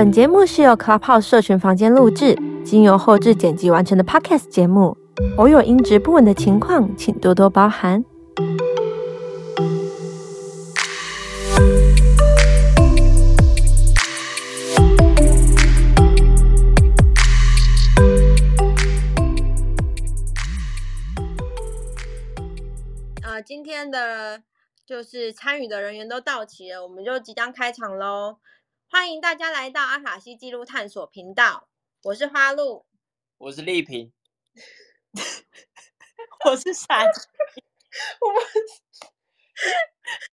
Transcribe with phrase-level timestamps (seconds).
[0.00, 4.96] 本节目是由 Clubhouse 社群房间录制，经由后置剪辑完成的 Podcast 节目，
[5.36, 8.04] 偶有音质不稳的情况，请多多包涵。
[23.24, 24.42] 呃，今天的
[24.86, 28.36] 就是参与的人员都到齐了，我们就即将开场喽。
[28.90, 31.68] 欢迎大家来到阿卡西记录探索频道，
[32.04, 32.86] 我是花露，
[33.36, 34.14] 我是丽萍，
[36.46, 37.04] 我是闪，
[38.20, 38.42] 我们，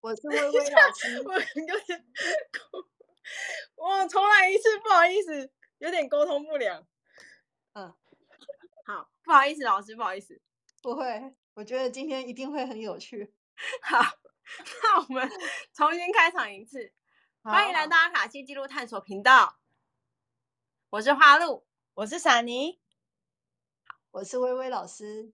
[0.00, 2.04] 我是薇薇老师，我有点，
[3.76, 6.86] 我重来一次，不好意思，有点沟通不良。
[7.74, 7.94] 嗯，
[8.86, 10.40] 好，不好意思，老师，不好意思，
[10.82, 13.34] 不会，我觉得今天一定会很有趣。
[13.82, 14.00] 好，
[14.82, 15.30] 那我们
[15.74, 16.90] 重新开场一次。
[17.48, 19.56] 欢迎来到阿卡西记录探索频道，
[20.90, 22.80] 我是花露，我是闪妮，
[24.10, 25.32] 我是薇薇老师。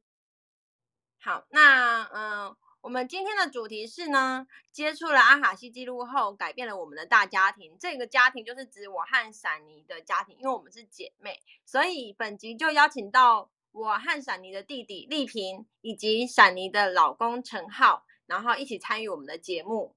[1.19, 7.78] 好，那嗯、呃，我们今天的主题是呢，接触了阿卡西记录后，改变了我们的大家庭。
[7.80, 19.97] 这个家庭就是指我和闪妮的家庭，因为我们是姐妹，所以本集就邀请到我和闪妮的弟弟丽萍，以及闪妮的老公陈浩，然后一起参与我们的节目。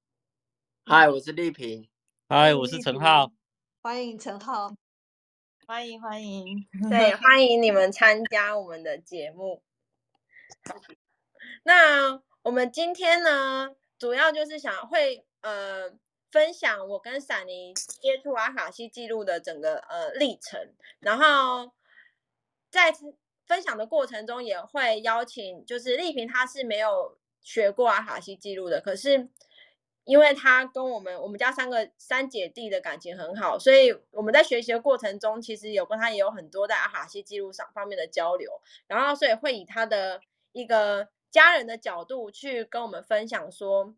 [0.85, 1.89] 嗨，我是丽萍。
[2.27, 3.31] 嗨，我是陈浩，
[3.83, 4.75] 欢迎陈浩，
[5.67, 9.61] 欢迎欢迎， 对，欢迎你们参加我们的节目。
[11.61, 15.91] 那我们今天呢，主要就是想会呃
[16.31, 21.73] 分享我跟闪妮接触阿卡西记录的整个呃历程，然后
[22.71, 22.91] 在
[23.45, 29.29] 分享的过程中也会邀请，就是丽萍她是没有学过阿卡西记录的，可是。
[30.05, 40.21] 因为他跟我们我们家三个三姐弟的感情很好，所以我们在学习的过程中，其实有跟他也有很多在阿卡西记录上方面的交流，然后所以会以他的
[40.51, 43.95] 一个家人的角度去跟我们分享说，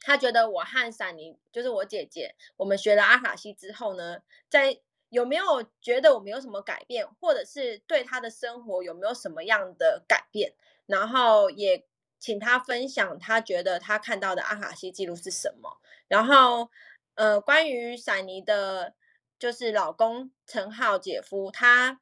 [0.00, 4.78] 他觉得我和闪妮就是我姐姐，我们学了阿卡西之后呢，在
[5.08, 10.54] 有没有觉得我们有什么改变，或者是对他的生活有没有什么样的改变，
[10.86, 11.84] 然后也。
[12.22, 15.80] 请他分享他觉得他看到的阿卡西记录是什么。
[16.06, 16.70] 然后，
[17.14, 18.94] 呃，关于闪妮的，
[19.40, 22.00] 就是老公陈浩姐夫，他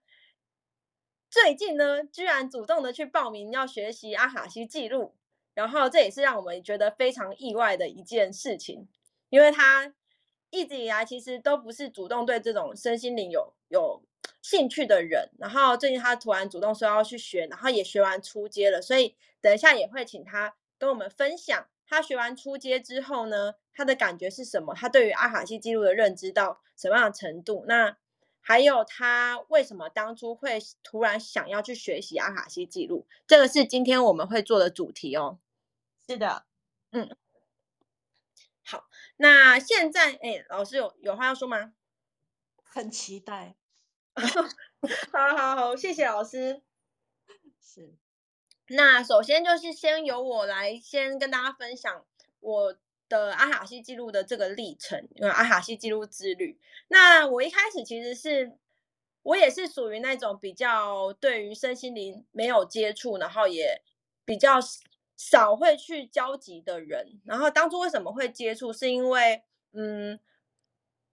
[1.30, 5.16] 最近呢，居然主动的去报名要学习阿卡西记录，
[5.54, 8.86] 然后这也是让我们觉得非常意外的一件事情，
[9.30, 9.94] 因为他
[10.50, 14.02] 一直以来其实都不是主动对这种身心灵有有
[14.42, 19.16] 兴趣的人，然后最近他突然主动说要去学，然后也学完初阶了，所以。
[19.42, 24.74] 等一下也会请他跟我们分享，他学完初阶之后呢，他的感觉是什么？
[24.74, 27.64] 他对于阿卡西记录的认知到什么样的程度？
[27.66, 27.96] 那
[28.42, 33.06] 还有他为什么当初会突然想要去学习阿卡西记录？
[33.26, 35.38] 这个是今天我们会做的主题哦。
[36.06, 36.44] 是的，
[36.92, 37.16] 嗯，
[38.62, 41.72] 好，那现在哎，老师有有话要说吗？
[42.62, 43.56] 很期待。
[45.12, 46.62] 好好好，谢谢老师。
[47.60, 47.94] 是。
[48.68, 52.04] 那首先就是先由我来先跟大家分享
[52.40, 52.76] 我
[53.08, 56.58] 的阿卡西记录的这个历程，因为阿卡西记录之旅。
[56.88, 58.56] 那我一开始其实是
[59.22, 63.82] 我也是属于那种比较对于身心灵没有接触，然后也
[64.24, 64.58] 比较
[65.16, 67.20] 少会去交集的人。
[67.24, 70.20] 然后当初为什么会接触，是因为嗯，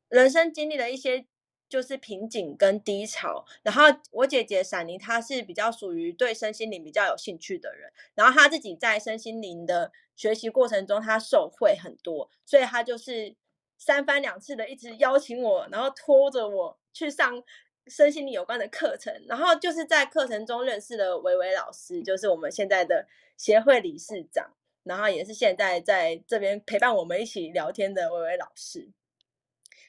[0.09, 1.25] 人生经历了一些。
[1.69, 13.35] 就是瓶颈跟低潮，然后我姐姐闪妮她是比较属于对身心灵比较有兴趣的人，然后她自己在身心灵的学习过程中，她受惠很多，所以她就是
[13.77, 17.43] 三番两次的一直邀请我，然后拖着我去上
[17.87, 28.89] 身心灵有关的课程，然后就是在课程中认识了薇薇老师，就是我们现在的协会理事长，然后也是现在在这边陪伴我们一起聊天的薇薇老师。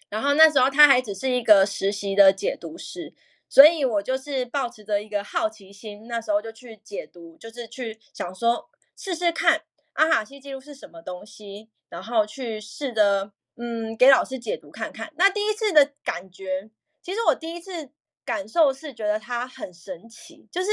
[0.08, 3.12] 然后那时候他还只是一个实习的解读师，
[3.48, 9.62] 所以我就是抱持着一个好奇心，那时候就去解读，就是去想说试试看
[9.92, 15.12] 阿卡西记录是什么东西，然后去试着嗯给老师解读看看。
[15.16, 16.70] 那第一次的感觉，
[17.02, 17.90] 其实我第一次
[18.24, 20.70] 感受是觉得它很神奇，就是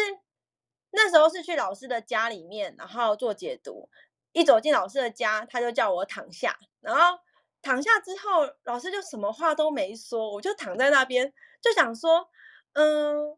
[0.91, 3.89] 那时候是去老师的家里面，然后做解读，
[4.31, 7.19] 一走进老师的家，他就叫我躺下，然后。
[7.65, 12.29] 躺下之后，老师就什么话都没说，我就躺在那边，就想说，
[12.73, 13.35] 嗯，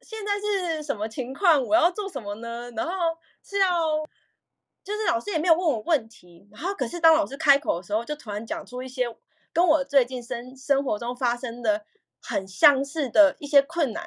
[0.00, 1.62] 现在是什么情况？
[1.62, 2.70] 我要做什么呢？
[2.74, 2.92] 然后
[3.44, 3.68] 是要，
[4.82, 9.04] 就是老师也没有问我问题，然后可是当老师开口的时候，就突然讲出一些
[9.52, 11.84] 跟我最近生生活中发生的
[12.22, 14.02] 很相似的一些困难。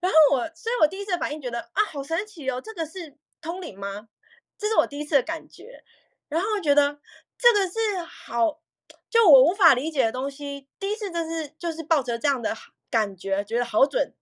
[0.00, 4.10] 然后我，所以我第一次反应觉得啊，好神奇哦，这个是通灵吗？
[4.58, 5.82] 这是我第一次的感觉。
[6.28, 7.00] 然后觉得
[7.38, 8.60] 这个是好，
[9.10, 10.68] 就我无法理解的东西。
[10.78, 12.54] 第一次就是就是抱着这样的
[12.90, 14.14] 感觉，觉得好准，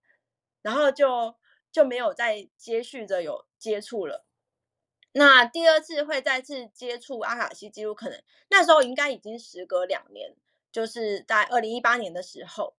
[0.63, 1.35] 然后就
[1.71, 4.25] 就没有再接续着有接触了。
[5.13, 10.37] 那第二次会再次接触阿卡西记录，可能那时候应该已经时隔两年，
[10.71, 12.75] 就是在二零一八年的时候。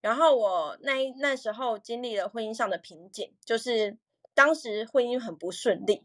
[0.00, 3.98] 然后我那那时候经历了婚姻上的瓶颈，就是
[4.34, 6.02] 当时婚姻很不顺利。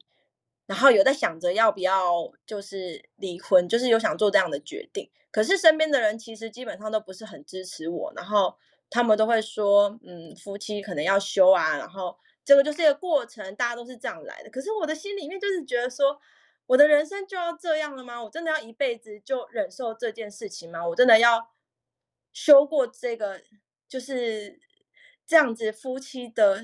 [0.68, 5.10] 然后有在想着要不要就是离婚，就是有想做这样的决定。
[5.32, 8.56] 可是身边的人其实基本上都不是很支持我，然后
[8.90, 14.50] 他们都会说，嗯，夫妻可能要修啊，然后这个就是一个过程，大家都是这样来的。
[14.50, 16.20] 可是我的心里面就是觉得说，
[16.66, 18.24] 我的人生就要这样了吗？
[18.24, 20.88] 我真的要一辈子就忍受这件事情吗？
[20.88, 21.50] 我真的要
[22.34, 23.42] 修过这个
[23.88, 24.60] 就是
[25.26, 26.64] 这样子夫妻的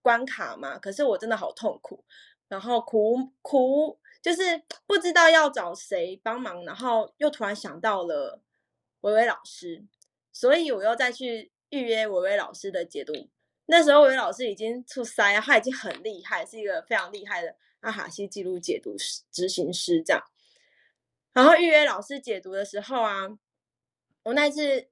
[0.00, 0.78] 关卡吗？
[0.78, 2.04] 可是我真的好痛苦。
[2.52, 8.42] 然后苦苦就是不知道要找谁帮忙，然后又突然想到了
[9.00, 9.82] 维维老师，
[10.30, 13.14] 所以我又再去预约维维老师的解读。
[13.64, 20.22] 那时候维维老师已经出塞啊，他已经很厉害，是一个非常厉害的阿卡西记录解读师执行师这样。
[21.32, 23.30] 然后预约老师解读的时候啊，
[24.24, 24.90] 我那次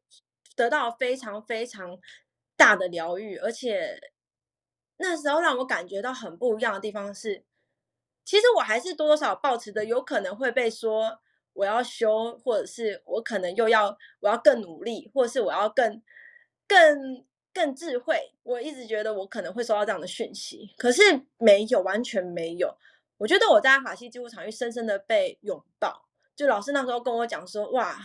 [0.56, 1.98] 得到非常非常
[2.56, 4.00] 大的疗愈，而且
[4.96, 7.44] 那时候让我感觉到很不一样的地方是。
[8.30, 11.18] 其实我还是多多少少抱持的，有可能会被说
[11.52, 16.00] 我要修，或者是我可能又要我要更努力，或者是我要更
[16.68, 18.32] 更更智慧。
[18.44, 21.02] 我一直觉得我可能会收到这样的讯息，可是
[21.38, 22.72] 没有，完全没有。
[23.18, 26.06] 我觉得我在阿卡西记录场域深深的被拥抱。
[26.36, 27.98] 就老师那时候跟我讲说：“哇，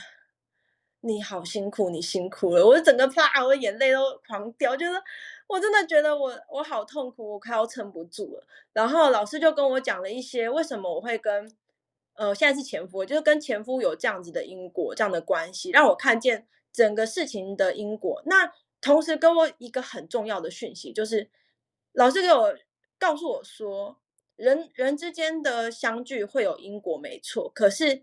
[1.06, 5.02] 你好辛苦，你辛苦了。”我整个啪，我眼泪都狂掉，就是。
[5.48, 8.48] 我真的觉得我我好痛苦，我快要撑不住了。
[8.74, 11.56] 然后老师就跟我讲了一些为什么我会跟
[12.16, 18.24] 呃现在是前夫，就是跟前夫有这样子的因果这样的关系，让我看见整个事情的因果。
[18.26, 21.30] 那同时跟我一个很重要的讯息，就是
[21.92, 22.58] 老师给我
[22.98, 24.00] 告诉我说，
[24.36, 27.52] 人人之间的相聚会有因果，没错。
[27.54, 28.02] 可是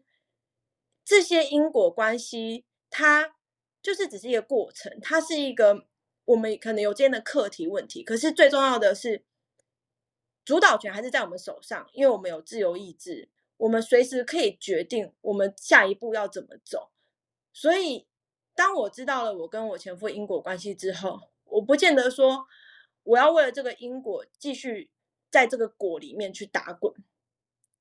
[1.05, 3.35] 这些因果关系，它
[3.83, 5.89] 就是只是一个过程，它是一个。
[6.25, 9.25] 我们可能有今天的课题问题，可是最重要的是，
[10.45, 16.93] 主导权还是在我们手上，因为我们有自由意志，我们随时可以决定我们下一步要怎么走。
[17.53, 18.07] 所以，
[18.55, 22.47] 当我知道了我跟我前夫因果关系之后，我不见得说
[23.03, 24.93] 我要为了这个因果继续
[25.29, 26.95] 在这个果里面去打滚，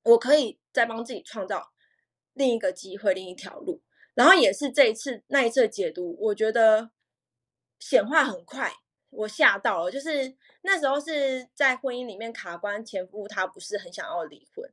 [0.02, 1.72] 我可以再帮自己创造
[2.32, 3.82] 另一个机会，另一条路。
[4.14, 6.90] 然后也是这一次那一次解读，我觉得。
[7.84, 8.72] 显化很快，
[9.10, 9.90] 我吓到了。
[9.90, 14.72] 就是那时候是在婚姻里面卡关，前夫他不是很想要离婚，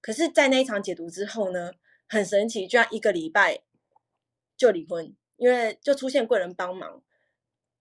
[0.00, 1.72] 可是，在那一场解读之后呢，
[2.08, 3.64] 很神奇，居然一个礼拜
[4.56, 7.02] 就离婚，因为就出现贵人帮忙。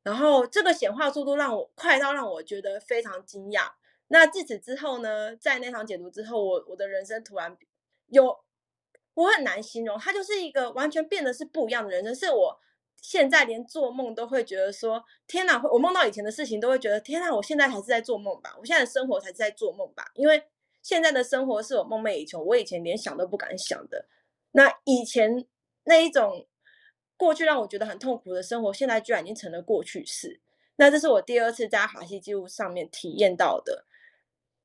[0.02, 3.74] 然后这个显化速度让我快到让我觉得非常惊讶。
[4.08, 7.56] 那自此之后呢，在那场解读之后，我我的人生突然
[8.08, 8.40] 有，
[9.16, 12.60] 我很难形容，他就是一个完全变得是不一样的人生，是我。
[13.02, 15.62] 现在连做梦都会觉得说天哪！
[15.72, 17.32] 我梦到以前的事情都会觉得天哪！
[17.32, 18.56] 我现在还是在做梦吧？
[18.58, 20.10] 我现在的生活才是在做梦吧？
[20.16, 20.42] 因为
[20.82, 24.08] 现在的生活是我梦寐以求，我以前连想都不敢想的。
[24.54, 25.46] 那以前
[25.84, 26.48] 那一种
[27.16, 30.42] 过去让我觉得很痛苦的生活，现在居然已经成了过去式。
[30.78, 33.86] 那这是我第二次在阿卡西记录上面体验到的。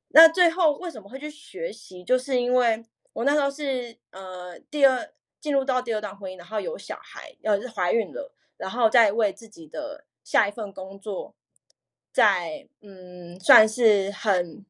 [0.07, 2.03] 那最后为什么会去学习？
[2.03, 5.11] 就是因为我那时候是呃第二。
[5.41, 11.33] 进入到第二段婚姻，然后有小孩，要是怀孕了，然后再为自己的下一份工作，
[12.13, 14.63] 在嗯，算是很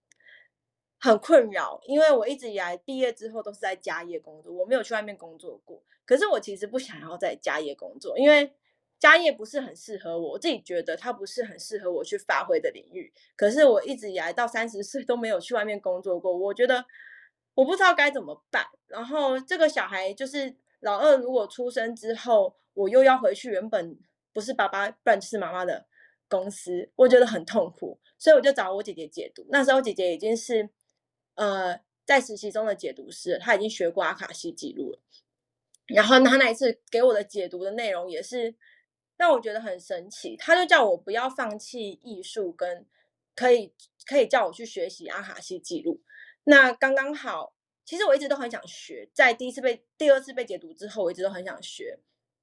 [0.98, 5.84] 很困扰，因为我一直以来毕业之后都是在家业工作，我没有去外面工作过。
[6.06, 8.54] 可是我其实不想要在家业工作，因为
[8.98, 13.12] 家业不是很适合我，我自己觉得它不是很适合我去发挥的领域。
[13.36, 16.86] 可是我一直以来到三十岁都没有去外面工作过，我觉得。
[17.54, 23.98] 我不知道该怎么办，然后这个小孩就是老二，如果出生之后，我又要回去原本
[24.34, 25.86] 不是爸爸，不然是妈妈的
[26.30, 29.46] 公司，我觉得很痛苦，所以我就找我姐姐解读。
[29.50, 30.70] 那时候姐姐已经是
[31.36, 35.00] 呃在实习中的解读师，她已经学过阿卡西记录了。
[35.88, 38.56] 然后她那一次给我的解读的内容也是
[39.18, 42.86] 让我觉得很神奇，她就叫我不要放弃艺术，跟
[43.36, 43.74] 可以
[44.08, 46.02] 可以叫我去学习阿卡西记录。
[46.46, 47.54] 那刚刚好，
[47.86, 52.00] 其实我一直都很想学，在第一次被、第二次被解读之后，我一直都很想学。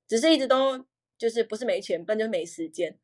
[0.07, 0.85] 只是一直都
[1.19, 2.99] 就是不是没钱，笨就是没时间。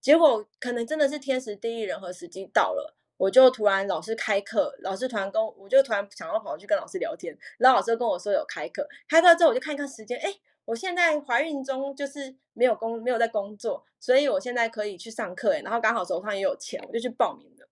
[0.00, 17.68] 结果可能真的是天时地利人和时机到了，我就突然老师开课，老师突然跟我，我就突然想要跑去跟老师聊天，然后老师跟我说有开课，开课之后我就看一看时间，哎，我现在怀孕中，就是没有工没有在工作，所以我现在可以去上课，哎，然后刚好手上也有钱，我就去报名了。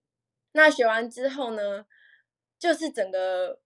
[0.53, 1.85] 那学完之后呢，
[2.61, 3.59] 就是整个。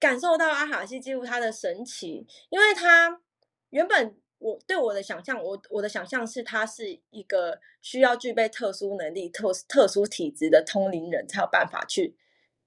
[0.00, 3.22] 感受到阿卡西记录它的神奇，因为它
[3.70, 12.16] 原本我对我的想象，我我的想象是它是一个需要具备特殊能力、特特殊体质的通灵人才有办法去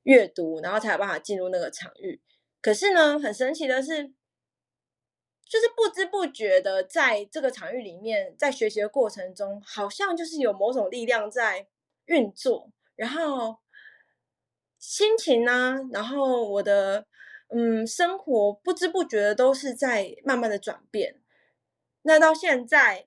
[0.03, 2.21] 阅读，然后才有办法进入那个场域。
[2.61, 4.13] 可是呢，很神奇的是，
[5.45, 11.67] 就是不知不觉的在这个场域里面，在学习的过程中，好像就是有某种力量在
[12.05, 13.57] 运作，然后
[14.87, 17.05] 心情呢，然后我的。
[17.49, 21.21] 嗯，生活不知不觉的都是在慢慢的转变。
[22.01, 23.05] 那到现在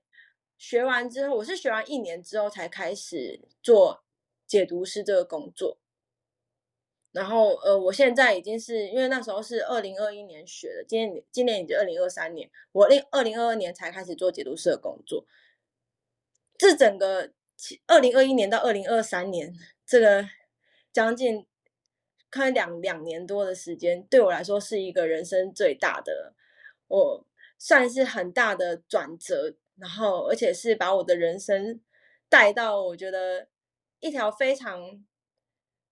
[0.57, 4.01] 学完之后，我是学完一年之后才开始做
[4.47, 5.77] 解读师这个工作。
[7.11, 15.25] 然后呃，我现在已经是因为那时候是二零二一年学的，今年今年已经二零二三年，我二零二零二二年才开始做解读师的工作。
[16.57, 17.33] 这整个
[17.87, 19.53] 二零二一年到二零二三年，
[19.85, 20.25] 这个
[20.93, 21.45] 将近。
[22.31, 26.33] 开两两年多的时间，对我来说是一个人生最大的，
[26.87, 27.25] 我
[27.57, 31.81] 算是很大的转折，然后而且是把我的人生
[32.29, 33.47] 带到我觉得
[33.99, 35.03] 一条非常，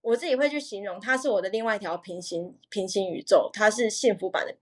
[0.01, 4.56] 我自己会去形容，它是我的另外一条平行平行宇宙，它是幸福版的，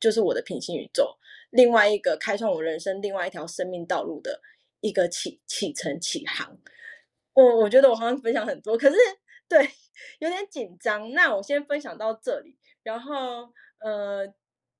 [0.00, 1.16] 就是我的平行宇宙，
[1.50, 4.40] 另外一个开创我人生另外一条生命道路的
[4.80, 6.58] 一个启启程启航。
[7.34, 8.96] 我我觉得我好像分享很多，可是
[9.46, 9.68] 对。
[10.18, 14.26] 有点紧张，那我先分享到这里，然后呃，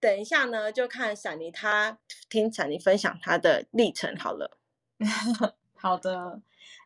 [0.01, 1.99] 等一下呢，就看闪妮她
[2.29, 4.59] 听闪妮分享她的历程好了。
[5.75, 6.41] 好的，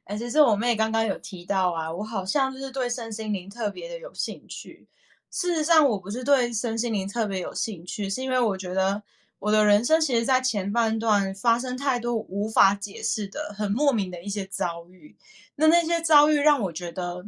[0.04, 4.86] 哎，其实我妹刚刚有提到啊，我好像就是对身心灵特别的有兴趣。
[5.30, 9.02] 事实上，我不是对身心灵特别有兴趣，是因为我觉得
[9.38, 15.16] 我的人生其实在前半段发生太多无法解释的、很莫名的一些遭遇。
[15.54, 17.26] 那那些遭遇让我觉得。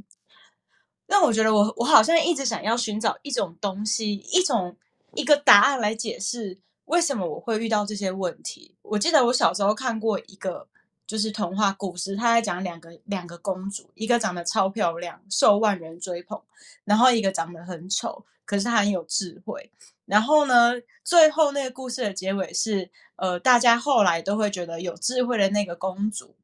[1.06, 4.76] 那我觉得我我好像一直想要寻找一种东西，一种
[5.14, 8.74] 一个答案来解释为什么我会遇到这些问题。
[8.82, 10.66] 我记得我小时候看过一个
[11.06, 16.40] 就是童话故事，他在讲两个两个公主，一个长得超漂亮，受万人追捧，
[16.84, 19.70] 然后一个长得很丑，可是她很有智慧。
[20.06, 26.34] 然后呢，最后那个故事的结尾是，呃，大家后来都会觉得有智慧的那个公主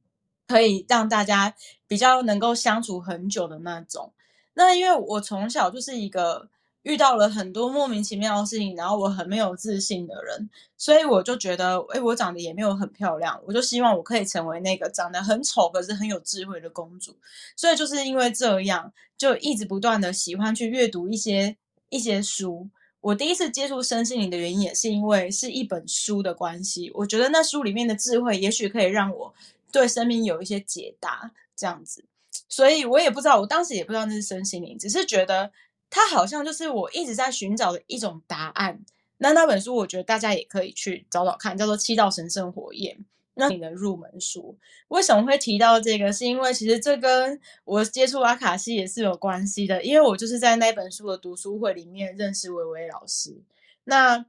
[0.47, 1.55] 可以让大家
[1.87, 4.12] 比较能够相处很久的那种。
[4.54, 6.49] 那因为我从小就是一个
[6.83, 17.14] 遇到了很多莫名其妙的事情，然后我很没有自信的人，所以我就觉得，诶，我长得也没有很漂亮，我就希望我可以成为那个长得很丑可是很有智慧的公主。
[17.54, 21.57] 所以就是因为这样，就一直不断的喜欢去阅读一些
[21.90, 22.69] 一些书。
[23.02, 26.90] 我第一次接触身心灵的原因，也是因为是一本书的关系。
[26.95, 29.35] 我觉得那书里面的智慧，也许可以让我
[29.73, 32.04] 对生命有一些解答，这样子。
[32.49, 35.50] 所以我也不知道，我当时也不知道那是身心灵，只是觉得
[35.88, 38.84] 它好像就是我一直在寻找的一种答案。
[39.18, 42.96] 那那本书，我觉得大家也可以去找找看，叫做《七道神圣火焰》，
[43.34, 44.56] 那你的入门书。
[44.88, 46.10] 为什么会提到这个？
[46.12, 53.42] 是因为其实这跟我接触阿卡西也是有关系的，因为我就是在那本书的读书会里面认识薇薇老师。
[53.84, 54.25] 那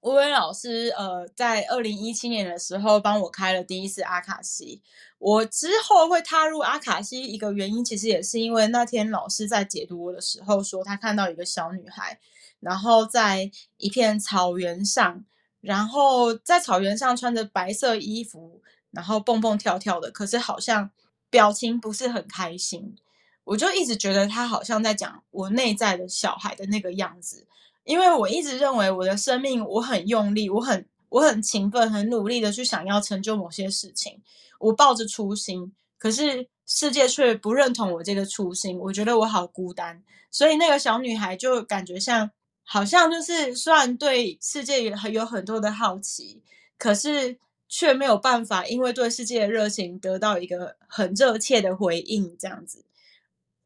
[0.00, 4.80] 薇薇老师，呃，在二零一七年的时候帮我开了第一次阿卡西。
[5.18, 12.18] 我之后会踏入阿卡西，一个原因其实也是因为那天老师在解读我的时候说，他看到一个小女孩，
[12.60, 15.22] 然后在一片草原上，
[15.60, 20.90] 然后在草原上穿着白色衣服，然后蹦蹦跳跳的，可是好像
[21.28, 22.96] 表情不是很开心。
[23.44, 27.46] 我就一直觉得他好像在讲我内在的小孩的那个样子。
[27.84, 34.20] 因为我一直认为我的生命，我很用力，我很我很勤奋，很努力的去想要成就某些事情，
[34.58, 42.30] 我抱着初心，可是世界却不认同我这个初心，我觉得我好孤单，所以那个小女孩就感觉像，
[42.62, 46.42] 好像就是虽然对世界也很有很多的好奇，
[46.78, 52.84] 可是却没有办法，因为对世界的热情得到一个很热切的回应，这样子，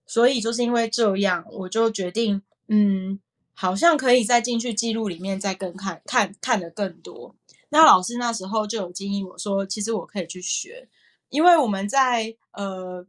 [0.06, 3.20] 所以就是因为这样，我就决定，嗯。
[3.54, 7.34] 好像可以再进去记录里面再更看看看的更多。
[7.70, 10.88] 那老师那时候就有建议我说，其实我可以去学，
[11.28, 13.06] 因为我们在呃，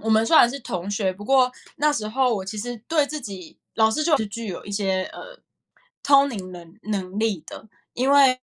[0.00, 5.40] 我们虽然是同学，不过那时候我其实对自己老师就是具有一些呃
[6.02, 8.40] 通灵能能力的，因为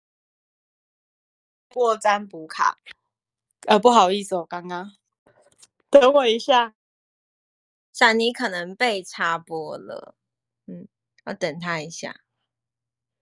[1.69, 2.79] 过占卜卡。
[3.67, 4.93] 呃，不好意思，我刚刚。
[5.89, 6.75] 等我一下，
[7.93, 10.24] 闪妮可能被插播了，嗯，
[11.25, 12.23] 要等他一下。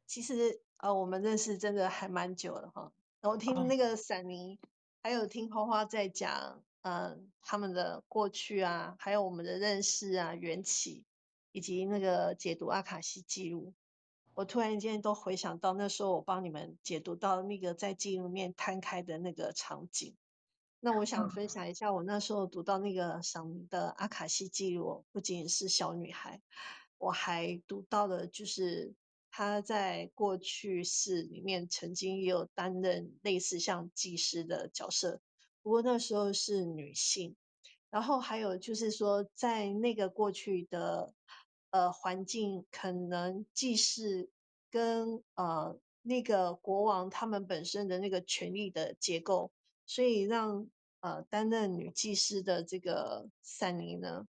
[0.06, 2.92] 其实呃，我们认识真的还蛮久了哈。
[3.20, 4.68] 然后听那个闪妮，哦、
[5.02, 11.04] 还有听花花在讲，嗯、呃，他们的过去啊，还有我们的认识啊，缘起，
[11.52, 13.72] 以及那个解读阿卡西记录。
[14.34, 20.16] 我突然间都回想到那时候我帮你们解读到那个在记录面摊开的那个场景。
[20.80, 26.40] 那我想分享一下，我那时候读到那个闪妮的阿卡西记录，不仅是小女孩，
[27.02, 28.94] 我还读到了，就是
[29.30, 35.20] 她在过去世里面曾经也有担任类似像祭师的角色，
[35.62, 37.34] 不过那时候是女性。
[37.90, 41.12] 然后还有就是说，在那个过去的。
[41.74, 44.28] 呃，环境可能既是
[44.70, 49.50] 跟呃那个国王他们本身的那个权力的结构，
[49.86, 50.68] 所以让
[51.00, 54.28] 呃担任女祭司的这个闪妮呢，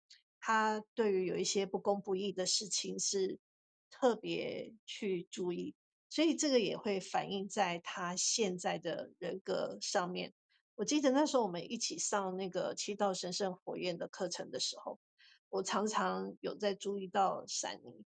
[0.47, 3.39] 他对于有一些不公不义的事情是
[3.91, 5.75] 特别去注意，
[6.11, 10.35] 所以这个也会反映在他现在的人格上面。
[10.75, 15.01] 我记得那时候我们一起上那个七道神圣火焰的课程的时候。
[15.49, 18.05] 我常常有在注意到闪妮，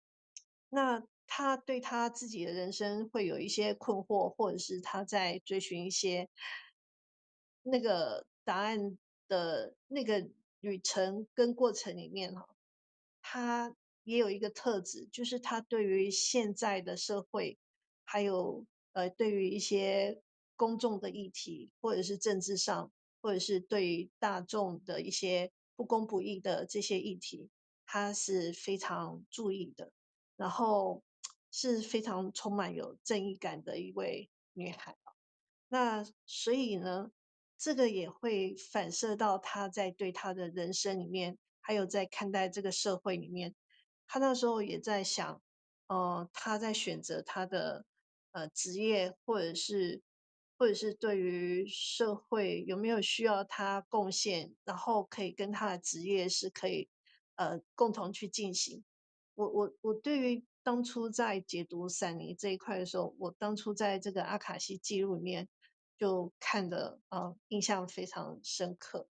[0.68, 6.28] 那他对他自己的人生会有一些困惑，或者是他在追寻一些
[7.62, 8.98] 那个答案
[9.30, 10.28] 的那个
[10.66, 12.50] 旅程跟过程里面哈，
[13.22, 17.58] 他也有一个特质，就是他对于现在的社会，
[18.04, 20.22] 还有呃对于一些
[20.56, 22.92] 公众的议题，或者是政治上，
[23.22, 25.52] 或者是对大众的一些。
[25.78, 27.50] 不公不义的这些议题，
[27.86, 29.92] 他是非常注意的，
[30.38, 31.04] 然后
[31.52, 34.96] 是非常充满有正义感的一位女孩。
[35.68, 37.12] 那所以呢，
[37.58, 43.56] 这个也会反射到他在对他的人生里面，还有在看待这个社会里面。
[44.08, 45.42] 他那时候也在想，
[45.88, 47.86] 呃，他在选择他的
[48.32, 50.02] 呃职业，或者是。
[50.58, 56.88] 或者是对于社会有没有需要他贡献，然后可以跟他的职业是可以
[57.36, 58.82] 呃共同去进行。
[59.34, 65.50] 我我我对于当初在解读闪妮这一块的时候，我当初在这个阿卡西记录里面
[65.98, 69.08] 就看的呃印象非常深刻。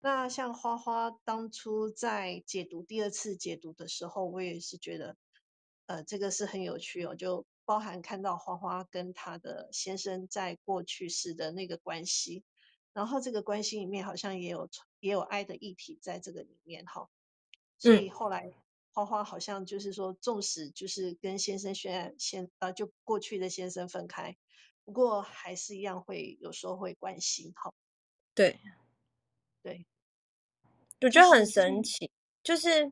[0.00, 5.16] 那像花花当初在解读第二次解读的时候，我也是觉得
[5.86, 7.46] 呃这个是很有趣哦，就。
[7.68, 12.44] 包含看到花花跟她的先生在过去时的那个关系，
[12.92, 17.08] 然后这个关系里面好像也有也有爱的议题在这个里面哈，
[17.76, 18.52] 所以后来
[18.92, 24.36] 花花好像就是说，纵使就是跟先生宣先呃就过去的先生分开，
[24.86, 27.70] 不过还是一样会有时候会关心哈，
[28.34, 28.58] 对
[29.62, 29.84] 对，
[31.02, 32.10] 我觉得很神奇，
[32.42, 32.90] 就是。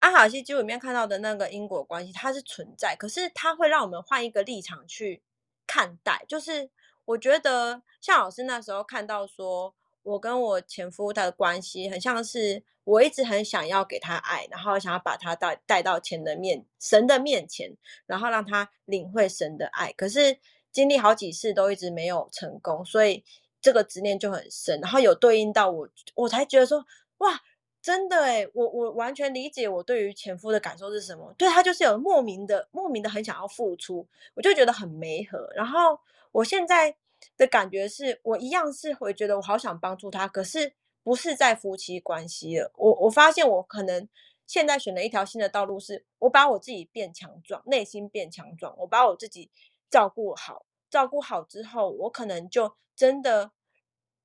[0.00, 5.22] 阿卡西记录里面看到的那个因果关系，它是存在，可是它会让我们换一个立场去
[5.66, 6.24] 看待。
[6.26, 6.70] 就是
[7.04, 19.92] 我觉得，像老师那时候看到说，我跟我前夫他的关系很像是，我一直很想要给他爱，然后想要把他带带到前的面神的面前，然后让他领会神的爱。
[19.92, 20.40] 可是
[20.72, 23.24] 经历好几次都一直没有成功，所以
[23.60, 24.80] 这个执念就很深。
[24.80, 26.86] 然后有对应到我，我才觉得说，
[27.18, 27.40] 哇。
[27.82, 31.34] 真的哎，我我完全理解我对于前夫的感受是什么。
[31.38, 35.50] 对，他就是有莫名的、莫名的很想要付出，我就觉得很没合。
[35.56, 35.98] 然后
[36.30, 36.94] 我现在
[37.38, 42.70] 的感觉是我一样是会觉得我好想帮助他，可是不是在夫妻关系了。
[42.76, 44.06] 我我发现我可能
[44.46, 49.48] 现在选了一条新的道路，是我把我自己变强壮，内心变强壮，我把我自己
[49.90, 53.50] 照顾好，照顾好之后，我可能就真的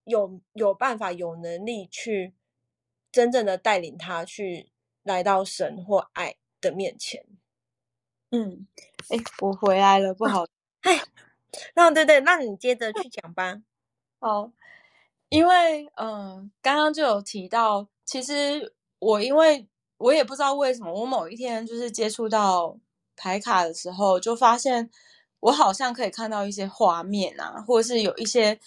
[0.04, 2.34] 有有办法、有能力去。
[3.12, 7.26] 真正的带领他去来到神或爱的面前。
[8.30, 8.68] 嗯，
[9.08, 10.46] 哎，我回来了，不好，
[10.82, 11.02] 哎，
[11.76, 13.62] 那对对，那你接着去讲吧。
[14.20, 14.52] 好，
[15.30, 22.78] 因为嗯、呃，刚刚就有提到，其实我因为我也不知道为什么，我某一天就是接触到
[23.16, 24.92] 牌卡的时候，就发现
[25.46, 28.60] 我好像可以看到一些画面啊，或者是有一些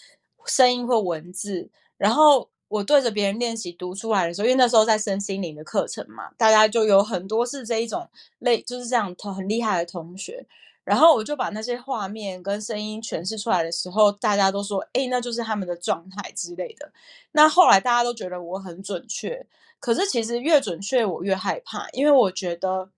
[0.46, 2.48] 声音或文字，然后。
[2.70, 8.06] 我对着别人练习读出来的时候，因为那时候在身心灵的课程嘛，大家就有很多是这一种
[8.40, 10.46] 类，就是这样同很厉害的同学。
[10.84, 16.92] 然后我就把那些画面跟声音诠释出来的时候，大家都说：“哎，那就是他们的状态之类的。”
[17.32, 19.46] 那后来大家都觉得我很准确，
[19.80, 22.90] 可是其实越准确我越害怕，因为我觉得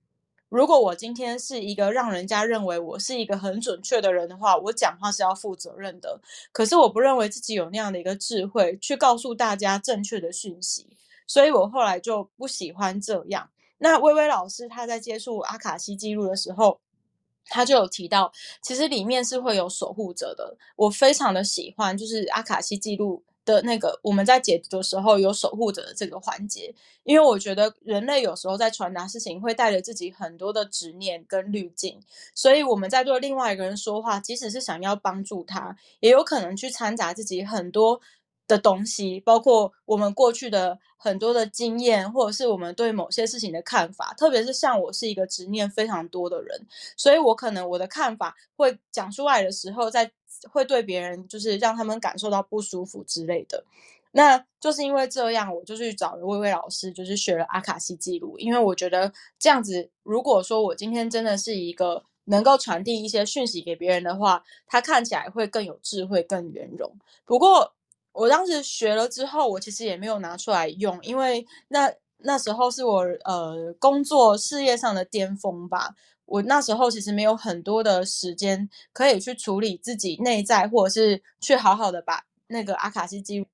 [0.50, 6.20] 如果我今天是一个让人家认为我是一个很准确的人的话，我讲话是要负责任的。
[6.52, 10.88] 可是我不认为自己有那样的一个智慧去告诉大家正确的讯息，
[11.26, 13.48] 所以我后来就不喜欢这样。
[13.78, 16.80] 那薇薇老师她在接触阿卡西记录的时候，
[17.46, 20.56] 他就有提到，其实里面是会有守护者的。
[20.76, 23.22] 我非常的喜欢，就是阿卡西记录。
[23.50, 32.00] 的那个，我们在解读的时候有守护者的这个环节，因为我觉得人类有时候在传达事情会带着自己很多的执念跟滤镜，
[32.34, 38.00] 所以我们在对另外一个人说话，即使是想要帮助他，也有可能去掺杂自己很多
[38.46, 44.14] 的东西，包括我们过去的很多的经验，或者是我们对某些事情的看法。
[44.16, 50.12] 特别是像我是一个执念非常多的人，所以我可能我的看法会讲出来的时候，在。
[50.48, 53.64] 会对别人就是让他们感受到不舒服之类的，
[54.12, 58.38] 那就是因为这样，我就去找了薇薇老师，就是学了阿卡西记录。
[58.38, 66.92] 因为我觉得这样子，如果说我今天真的是一个能够传递一些讯息给别人的话，他看起来会更有智慧、更圆融。
[67.24, 67.72] 不过
[68.12, 75.94] 我当时学了之后，我其实也没有拿出来用，因为那那时候是我呃工作事业上的巅峰吧。
[76.30, 83.46] 我那时候其实没有很多的时间可以去处理自己内在，或者是去好好的把那个阿卡西记录，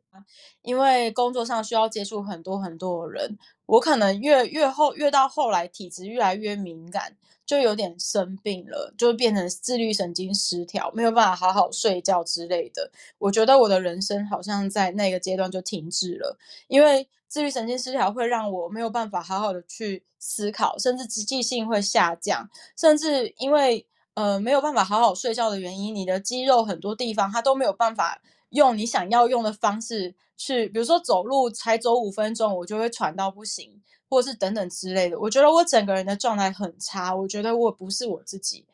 [0.61, 12.91] 因为工作上需要接触很多很多人，我可能越越后越到后来体质越来越敏感，就有点生病了，就变成自律神经失调，没有办法好好睡觉之类的。
[13.17, 16.37] 我觉得我的人生好像在那个阶段就停滞了，
[16.69, 17.09] 因为。
[17.29, 35.19] 自律神经失调会让我没有办法好好的去思考，甚至积极性会下降，甚至因为呃没有办法好好睡觉的原因，你的肌肉很多地方它都没有办法用你想要用的方式去，比如说走路才走五分钟，我就会喘到不行，或者是等等之类的。
[35.19, 38.65] 我觉得我整个人的状态很差，我觉得我不是我自己。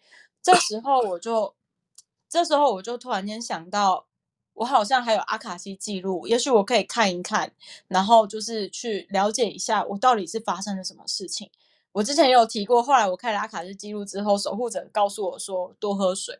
[0.43, 1.55] 这时候我就，
[2.29, 4.07] 这时候我就突然间想到。
[4.55, 7.53] 我好像还有阿卡西记录，也许我可以看一看，
[7.89, 11.51] 然后就是去了解一下我到底是发生了什么事情。
[11.93, 16.39] 我之前也有提过，后来我开了阿卡西记录之后，守护者告诉我说多喝水，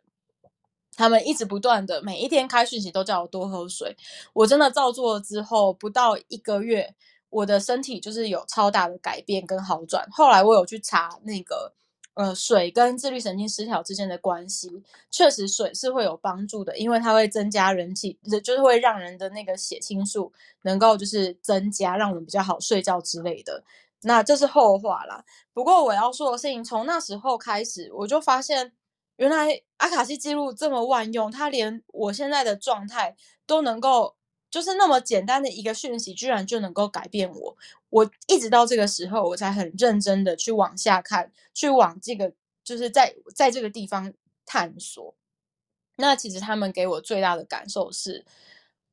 [0.95, 3.95] 他们一直不断的每一天开讯息都叫我多喝水。
[4.33, 6.95] 我真的照做了之后，不到一个月，
[7.29, 10.07] 我的身体就是有超大的改变跟好转。
[10.11, 11.73] 后来我有去查那个。
[12.15, 23.63] 呃，水跟自律神经失调之间的关系，确实水是会有帮助的，因为它会增加人体，就是会让人的那个血清素能够就是增加，让我们比较好睡觉之类的。
[24.01, 25.25] 那这是后话啦。
[25.53, 28.73] 不过我要说的事情，从那时候开始，我就发现
[29.15, 33.15] 原来阿卡西记录这么万用，它连我现在的状态
[33.47, 34.15] 都能够。
[34.53, 37.57] 就是那么简单的一个讯息，居然就能够改变我。
[37.93, 44.11] 我一直到这个时候，我才很认真的去往下看，去往这个，就是在在这个地方
[44.47, 45.13] 探索。
[45.97, 48.25] 那其实他们给我最大的感受是，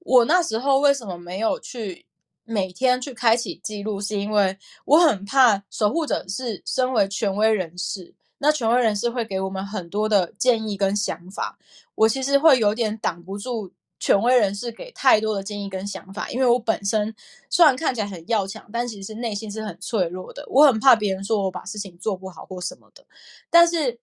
[0.01, 2.05] 我那时候为什么没有去
[2.45, 11.59] 每天去开启记录，是因为我很怕守护者是身为权威人士，那权威人士会给我们很多的建议跟想法，
[11.95, 13.73] 我其实会有点挡不住。
[14.01, 17.15] 权威人士给太多的建议跟想法，因为我本身
[17.51, 20.45] 虽然看起来很要强，但其实内心是很脆弱的。
[20.49, 23.05] 我很怕别人说我把事情做不好或什么的。
[23.51, 24.01] 但是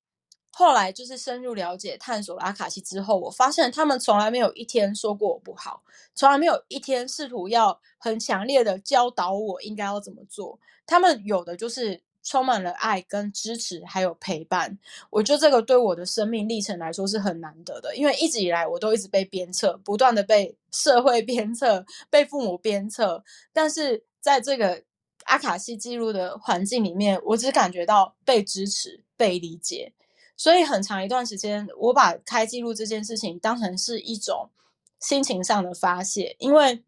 [0.51, 5.81] 后来就是深入了解、探索了阿卡西之后，我发现他们从来没有一天说过我不好，
[6.13, 10.60] 从来没有一天试图要很强烈的教导我应该要怎么做。
[10.86, 12.06] 他们有的就是。
[12.27, 14.77] 充满了爱跟支持，还有陪伴。
[15.09, 23.23] 我觉得这个对我的生命历程来说是很难得的，因为一直以来我都一直被鞭策，不断的被社会鞭策，被父母鞭策。
[23.53, 24.83] 但是在这个
[25.23, 29.93] 阿卡西记录的环境里面，我只感觉到被支持、被理解。
[30.35, 34.49] 所以很长一段时间，我把开记录这件事情当成是一种
[34.99, 36.83] 心情上的发泄，因为。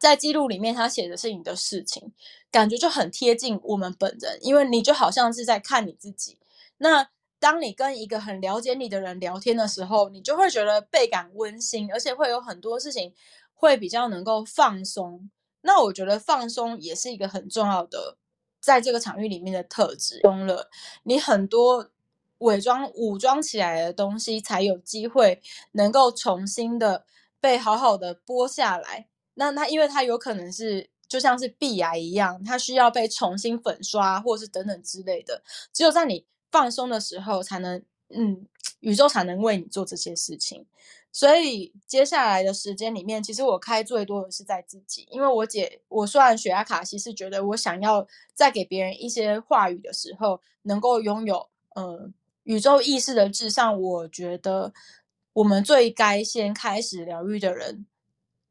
[0.00, 2.12] 在记录里面，他写的是你的事情，
[2.50, 6.38] 感觉就很贴近我们本人，因为你就好像是在看你自己。
[6.78, 7.08] 那
[7.40, 13.14] 当你跟一个很了解你的人聊天的时候，你就会觉得倍感温馨，而且会有很多事情
[13.54, 15.30] 会比较能够放松。
[15.62, 18.16] 那我觉得放松也是一个很重要的，
[18.60, 20.20] 在这个场域里面的特质。
[20.22, 20.68] 松了，
[21.02, 21.90] 你很多
[22.38, 27.04] 伪装、武装起来的东西，才有机会能够重新的
[27.40, 29.08] 被好好的剥下来。
[29.38, 35.42] 那它，因为它有可能是就像是壁癌一样，它需要被重新粉刷，或者是等等之类的。
[35.72, 38.46] 只有在你放松的时候，才能，嗯，
[38.80, 40.66] 宇宙才能为你做这些事情。
[41.10, 52.10] 所以接下来的时间里面，其实我开最多的是在自己，因为我姐，我虽然学阿卡西是觉得我想要在给别人一些话语的时候，能够拥有呃
[52.44, 54.72] 宇宙意识的至上，我觉得
[55.32, 57.86] 我们最该先开始疗愈的人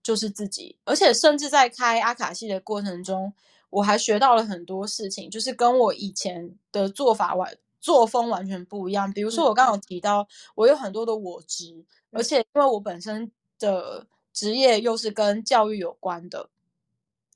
[0.07, 3.33] 就是自己，而且甚至在开阿卡西的过程中，
[3.69, 9.11] 我还学到了很多事情，就是跟我以前的做法完作风完全不一样。
[9.11, 11.83] 比如说我刚刚有提到，我有很多的我执。
[12.11, 16.49] 而且，因为我本身的职业又是跟教育有关的，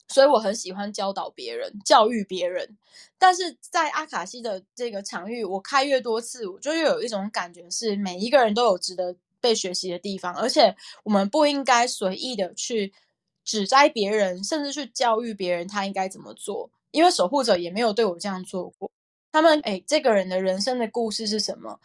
[0.07, 2.77] 所以我很喜欢教导别人、教育别人。
[3.17, 12.93] 但是在阿卡西的这个场域，我开越多次，我就越有一种感觉是，每一个人都有值得被学习的地方，而且我们不应该随意的去
[13.43, 18.89] 指摘别人，甚至去教育别人他应该怎么做，因为守护者也没有对我这样做过。
[19.31, 21.79] 他们，哎，这个人的人生的故事是什么？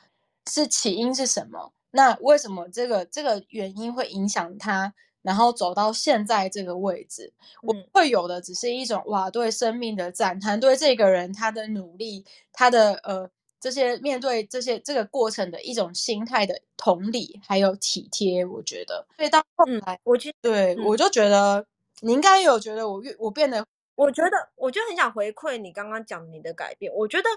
[0.51, 1.73] 是起因是什么？
[1.93, 4.93] 那为什么这个这个原因会影响他，
[5.23, 7.33] 然后走到现在这个位置？
[7.63, 13.31] 我会有的只是一种哇，对生命的赞叹，对这个人他的努力，他的呃
[13.67, 18.45] 这些面对这些这个过程的一种心态的同理还有体贴。
[18.45, 21.67] 我觉得，所以到后来，嗯、我觉对、嗯、我就觉得
[22.03, 26.93] 你应该有觉得我越我变得，我觉得我就很想回馈你刚刚讲你的改变。
[26.95, 27.29] 我觉得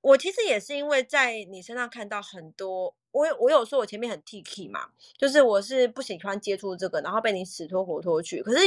[0.00, 2.96] 我其实也是因为在你身上看到很多。
[3.12, 8.42] 我我有说，我前面很 T-K 嘛，就是我是不喜欢接触这个，然后被你死拖活拖去。
[8.42, 8.58] 可是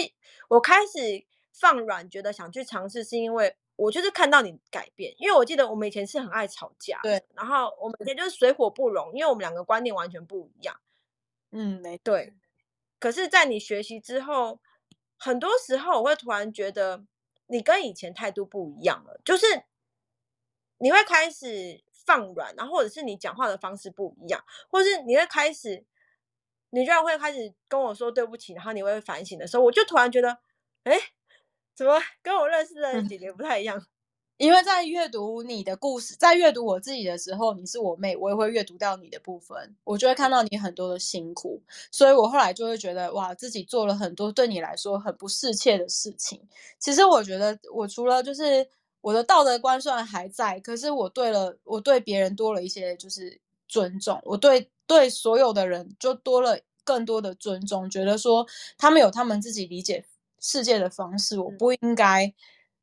[0.47, 1.23] 我开始
[1.53, 5.13] 放软，觉得想去尝试，是因为我就是看到你改变。
[5.17, 10.79] 因为我记得我们以前是很爱吵架，对，然后我们以前就是水火不容，因为我们两个观念完全不一样。
[11.51, 12.33] 嗯，没对。
[12.99, 14.59] 可是，在你学习之后，
[15.17, 17.03] 很多时候我会突然觉得
[17.47, 19.45] 你跟以前态度不一样了，就是
[20.77, 21.83] 你会开始。
[22.05, 25.85] 放软，然后或者是你讲话的方式不一样，或者是你会开始，
[26.71, 30.39] 你居然会开始跟我说对不起，然后你会反省的时候，我就突然觉得，
[30.85, 30.99] 哎，
[31.79, 33.81] 怎么跟我认识的姐姐不太一样？
[34.35, 46.45] 因为在阅读你的故事，在阅读我自己的时候，你是我妹，我也会阅读到你的部分，我就会看到你很多的辛苦，所以我后来就会觉得，哇，自己做了很多对你来说很不适切的事情。
[46.79, 48.69] 其实我觉得，我除了就是。
[49.01, 58.45] 我的道德观虽然还在，可是我对了，我对别人多了一些就是尊重，我对对所有的人就多了更多的尊重，觉得说
[58.77, 60.03] 他们有他们自己理解
[60.39, 62.33] 世界的方式，我不应该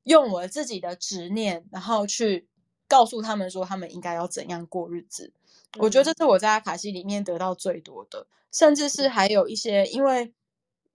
[0.04, 2.46] 用我自己的执念，然后去
[2.88, 5.32] 告诉他们说他们应该要怎样过日子。
[5.78, 10.32] 我觉得这是我在阿卡西里面得到最多的，甚至是还有一些，因为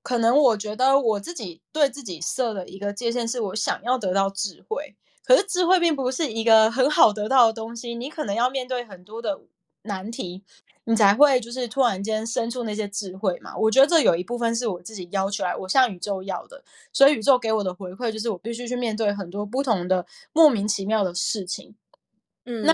[0.02, 4.96] 可能我觉得我自己对自己设的一个界限，是我想要得到智慧。
[5.24, 9.40] 可是智慧并不是一个很好得到的东西，你可能要面对很多的
[9.84, 10.44] 难题，
[10.86, 13.56] 你才会就是突然间生出那些智慧嘛。
[13.58, 21.76] 我觉得这有一部分是我自己要求来，我向宇宙要的，所以宇宙给我的回馈就是我必须去面对很多不同的莫名其妙的事情。
[22.46, 22.74] 嗯，那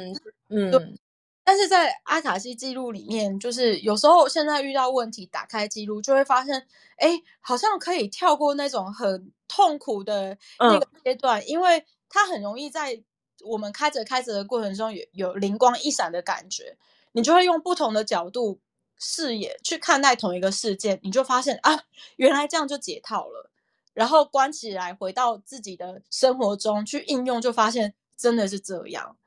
[0.50, 0.96] 嗯，对。
[1.44, 6.68] 但是在阿卡西记录里面，就是有时候现在遇到问题，打开记录就会发现，
[6.98, 11.86] 哎，好像可以跳过那种很痛苦的那个阶段，嗯，因为。
[12.10, 13.04] 它很容易在
[13.44, 16.78] 我们开着开着的过程中有有灵光一闪的感觉，
[17.18, 18.60] 你就会用不同的角度
[19.00, 21.84] 视野去看待同一个事件，你就发现啊，
[22.18, 23.50] 原来这样就解套了。
[23.96, 29.18] 然后关起来回到自己的生活中去应用，就发现真的是这样。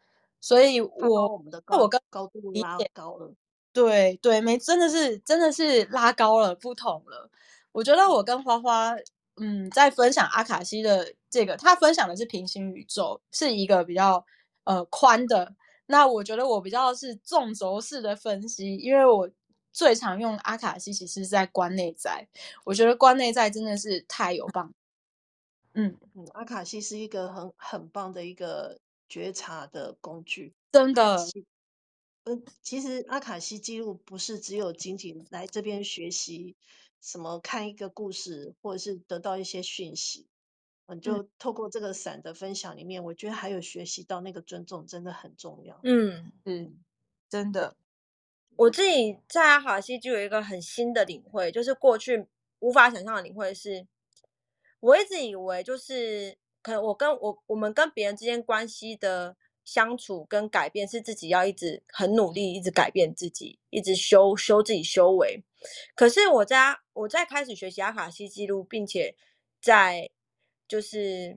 [0.40, 3.35] 所以我，我们的我跟高度拉高了，
[3.72, 7.29] 对对，没真的是真的是拉高了，不同了。
[7.72, 8.94] 我觉得我跟花花。
[9.42, 14.22] 嗯，在分享阿卡西的这个，他分享的是平行宇宙，是一个比较
[14.64, 15.55] 呃宽的。
[15.90, 19.29] 那我觉得我比较是纵轴式的分析，因为我
[19.72, 22.29] 最常用阿卡西，其实是在观内在。
[22.64, 24.72] 我觉得观内在真的是太有棒。
[25.74, 31.16] 嗯嗯，阿卡西是一个很很棒的一个觉察的工具，真的。
[32.24, 36.57] 嗯，其实阿卡西记录不是只有仅仅来这边学习。
[37.03, 40.26] 什么看一个故事，或者是得到一些讯息，
[40.96, 45.79] 嗯，就透过这个伞的分享里面，我觉得还有学习到那个尊重真的很重要。
[45.85, 46.79] 嗯嗯，
[47.29, 47.76] 真的，
[48.57, 52.26] 我自己在阿卡西就有一个很新的领会，就是过去
[52.59, 53.87] 无法想象的领会是，
[54.81, 59.37] 我一直以为就是可能我跟我我们跟别人之间关系的。
[59.62, 65.44] 相处跟改变是自己要一直很努力，一直改变自己，一直修修自己修为。
[65.94, 69.14] 可是我在我在开始学习阿卡西记录，并且
[69.61, 70.11] 在
[70.70, 71.37] 就是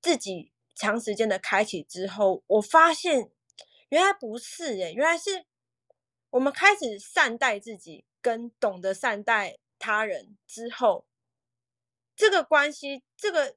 [0.00, 3.30] 自己长时间的开启之后，我发现
[3.90, 5.46] 原来不是诶，原来是
[6.30, 11.06] 我们开始善待自己，跟懂得善待他人之后，
[12.16, 13.54] 这个关系，这个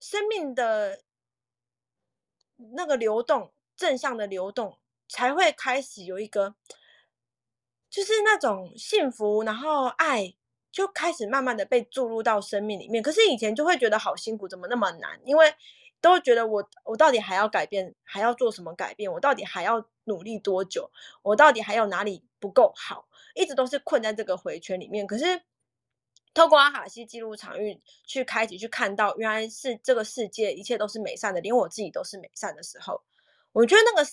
[0.00, 1.02] 生命的
[2.56, 6.54] 那个流动，正向的流动，才会开始有一个，
[7.90, 10.34] 就是那种幸福，然后爱
[10.72, 13.02] 就开始慢慢的被注入到生命里面。
[13.02, 15.20] 可是以前就会觉得好辛苦，怎么那么难？
[15.24, 15.52] 因为
[16.00, 19.12] 都觉得我我到底还要改变，还要做什么改变？
[19.12, 20.90] 我到底还要努力多久？
[21.22, 23.06] 我到底还有哪里不够好？
[23.34, 25.06] 一直都是困在这个回圈里面。
[25.06, 25.42] 可是
[26.32, 33.02] 透过阿卡西记录场域去开启，去看到原来是这个世界一切都是美善的，连我自己都是美善的时候，
[33.52, 34.08] 我觉得那个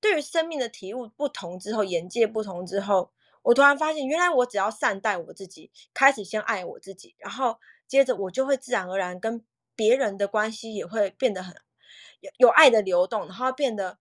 [0.00, 3.10] 对于生命的体悟不同之后，眼界不同之后，
[3.46, 9.44] 我突然发现，原来我只要善待我自己，开始先爱我自己，然后接着我就会自然而然跟。
[9.78, 11.54] 别人的关系也会变得很
[12.20, 13.98] 有有爱的流动，然后变得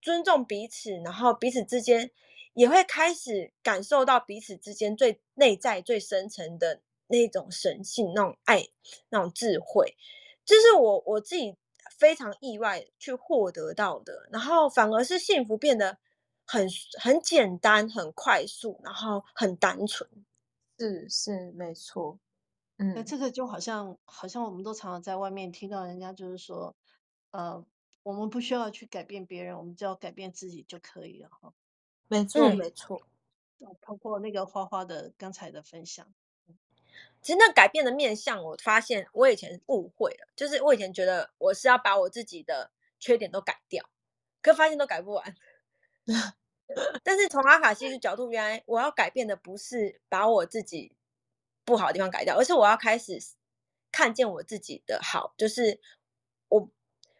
[0.00, 2.10] 尊重彼此，然后彼此之间
[2.54, 8.66] 也会开始感受到彼此之间最内在、最深层的那种神性、那种爱、
[9.10, 9.94] 那种智慧，
[10.46, 11.54] 这是我我自己
[11.98, 14.26] 非常意外去获得到的。
[14.32, 15.98] 然后反而是幸福变得
[16.50, 16.68] 很
[17.00, 20.08] 很简单、很快速，然后很单纯。
[20.78, 22.18] 是是没错。
[22.78, 26.74] 嗯，那这个就好像，好像我们都常常在外面听到人家就是说，
[27.30, 27.64] 呃，
[28.02, 31.52] 我们不需要去改变别人，我们只要改变自己就可以了哈。
[32.08, 33.00] 没错，没错。
[33.82, 36.12] 包括那个花花的刚才的分享，
[37.20, 43.90] 其实那改变的面向，我发现我以前误会了，就是我以前觉得我是要把我自己的缺点都改掉，
[44.40, 45.36] 可发现都改不完。
[47.02, 50.92] 但是从阿卡西的角度，原来我要改变的不是把我自己。
[51.62, 53.16] 不好的地方改掉，而是我要开始
[53.92, 55.78] 看见我自己的好，就是
[56.48, 56.68] 我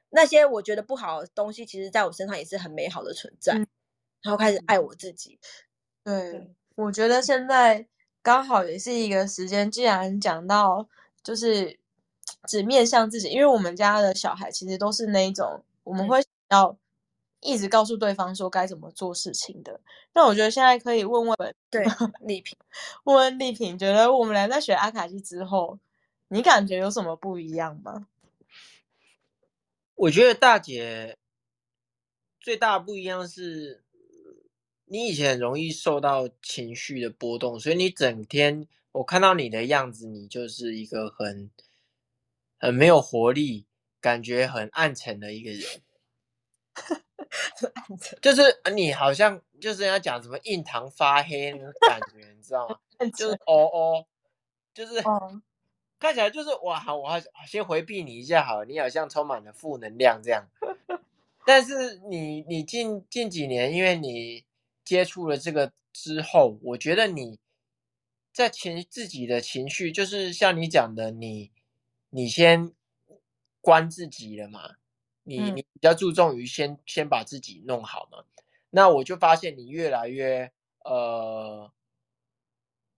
[0.08, 3.66] 那些我觉得不好的东西，其实在我身上也是很美好的存在，嗯、
[4.22, 5.38] 然后开始爱我自己。
[6.02, 7.86] 对，对我觉得现在
[8.22, 10.88] 刚好也是一个时间，既然讲到
[11.22, 11.78] 就是
[12.48, 16.76] 只面向自己，因为我们家的小孩其实都是那一种，我们会要。
[17.40, 19.80] 一直告诉对方说该怎么做事情的，
[20.12, 21.84] 那我觉得现在可以问问对
[22.20, 22.56] 丽萍，
[23.04, 25.78] 问问丽萍，觉得我们俩在学阿卡西之后，
[26.28, 28.06] 你感觉有什么不一样吗？
[29.94, 31.16] 我觉得大姐
[32.40, 33.82] 最大不一样是，
[34.86, 41.50] 你以前很容易受到情绪的波动，所以你整天我看到你的样子，你就是一个很
[42.58, 43.66] 很没有活力，
[44.00, 45.82] 感觉很暗沉的一个人。
[48.20, 48.42] 就是
[48.74, 52.78] 你好像就是人家讲什么印堂发黑那种感觉，你知道吗？
[53.16, 54.06] 就是哦哦，
[54.74, 55.02] 就是
[56.00, 60.44] 看起来就是哇，好，我好先回避你一下好了，你好像充满了负能量这样。
[61.46, 64.44] 但是你你近近几年，因为你
[64.84, 67.38] 接触了这个之后，我觉得你
[68.32, 71.50] 在情自己的情绪，就是像你讲的，你
[72.10, 72.72] 你先
[73.60, 74.76] 关自己了嘛。
[75.38, 78.24] 你你比较注重于先先把自己弄好嘛？
[78.70, 80.52] 那我就发现你越来越
[80.84, 81.70] 呃，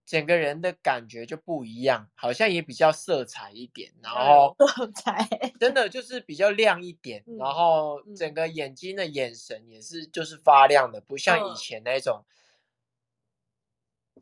[0.07, 12.25] 整个人的感觉就不一样，好像也比较色彩一点，然后色彩真的就是比较亮一点， 然后整个眼睛的眼神也是就是发亮的，不像以前那种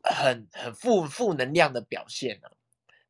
[0.03, 2.51] 很很负负能量的表现啊。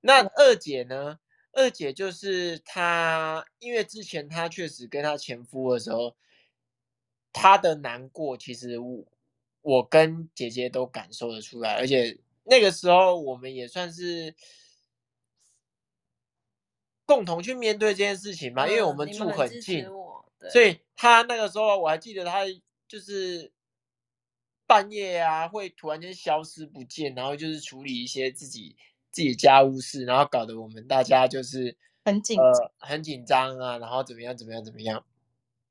[0.02, 1.20] 那二姐呢？
[1.54, 6.16] 二姐就是她，因为之前她确实跟她前夫的时候，
[7.34, 9.06] 她的难过其实我
[9.62, 14.34] 我跟姐姐都感受得出来，而且那个时候我们也算是
[17.06, 19.86] 共同去面对这件事情嘛，因为我们住很近，
[20.52, 22.46] 所以她那个时候我还记得她
[22.88, 23.52] 就是
[24.66, 28.78] 半夜啊会突然间消失不见，然后就是处理一些自己。
[29.12, 35.06] 自己家务事，然后搞得我们大家就是很紧呃很紧张啊，然后怎么样怎么样怎么样。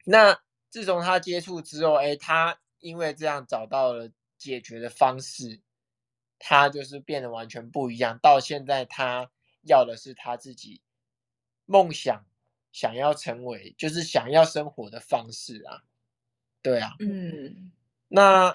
[0.05, 5.61] 那自从他接触之后，哎，他因为这样找到了解决的方式，
[6.39, 8.19] 他就是变得完全不一样。
[8.23, 9.31] 到现在，他
[9.63, 10.83] 要的是他自己
[11.65, 12.25] 梦想
[12.73, 15.83] 想要成为，就是想要生活的方式啊。
[16.63, 17.73] 对啊，嗯，
[18.09, 18.55] 那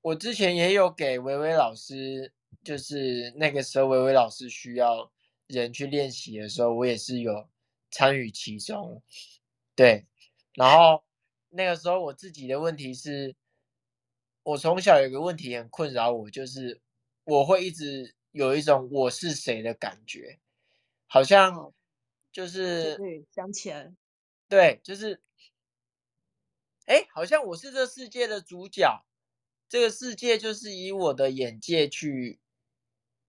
[0.00, 2.32] 我之前也有给维维老师。
[2.62, 5.10] 就是那个时候，维维老师需要
[5.46, 7.48] 人去练习的时候，我也是有
[7.90, 9.02] 参与其中。
[9.74, 10.06] 对，
[10.54, 11.02] 然后
[11.48, 13.34] 那个时候我自己的问题是，
[14.42, 16.80] 我从小有个问题很困扰我，就是
[17.24, 20.38] 我会一直有一种我是谁的感觉，
[21.06, 21.72] 好像
[22.30, 23.92] 就是对，想起来，
[24.48, 25.20] 对，就是，
[26.86, 29.04] 哎，好像我是这世界的主角。
[29.70, 32.40] 这个世界就是以我的眼界去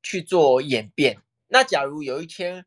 [0.02, 1.22] 去做演变。
[1.50, 2.66] 那假如有一天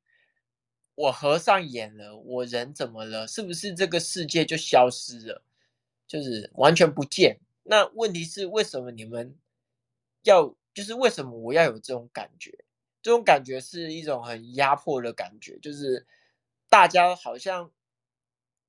[0.95, 3.27] 我合上眼了，我人怎么了？
[3.27, 5.43] 是不是这个世界就消失了？
[6.07, 7.41] 就是完全不见？
[7.65, 9.37] 那问题是为什么你们
[10.23, 10.55] 要？
[10.73, 12.65] 就是为什么我要有这种感觉？
[13.03, 16.07] 这种感觉是一种很压迫的感觉，就是
[16.69, 17.73] 大家好像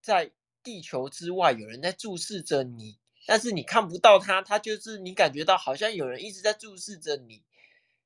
[0.02, 0.32] 在
[0.64, 7.44] 地球之外有人在注视着你，但是你看不到他，他就是你感觉到好像有人一直在注视着你，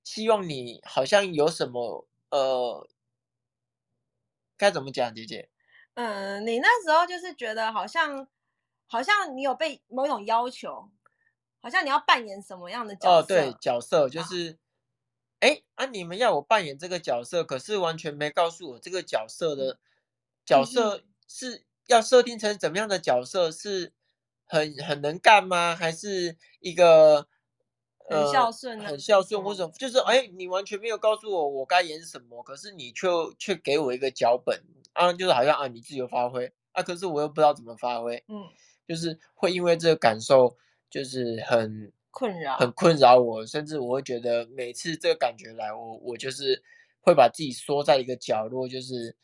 [0.04, 2.88] 希望你好像有什么呃，
[4.58, 5.50] 该怎么讲，姐姐？
[5.94, 8.28] 嗯，你那时候就是觉得好像
[8.88, 10.90] 好像你有被某种要求。
[11.62, 13.18] 好像你要扮演什么样的角色？
[13.18, 14.58] 哦，对，角色就是，
[15.42, 19.78] 哎啊，啊，你们要我扮演这个角色，可是完全没告诉我这个角色的
[20.46, 23.52] 角色是要设定成怎么样的角色？
[23.52, 23.92] 是
[24.50, 25.74] 很很能干吗？
[25.74, 27.26] 还是一个
[28.10, 38.44] 很孝顺、啊、很孝顺，或者就是哎，你完全没有告诉我我该演什么，可是你却却给我一个脚本啊，就是好像啊，你自由发挥啊，可是我又不知道怎么发挥，嗯，
[38.86, 40.58] 就是会因为这个感受。
[40.92, 46.64] 就是很困扰，很困扰我，甚至我会觉得每次这个感觉来，我我就是
[47.00, 49.16] 会把自己缩在一个角落，就是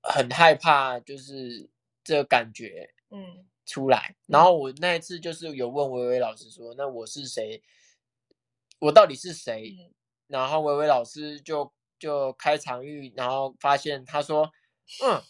[0.00, 1.68] 很害怕，就是
[2.04, 4.16] 这个感觉，嗯，出来。
[4.26, 7.62] 然后我那一次就是有问薇薇老师说：“那我是谁？
[8.80, 9.94] 我到底是谁？”嗯、
[10.26, 14.50] 然后薇薇老师就就开场域，然后发现他说
[15.04, 15.22] ：“嗯，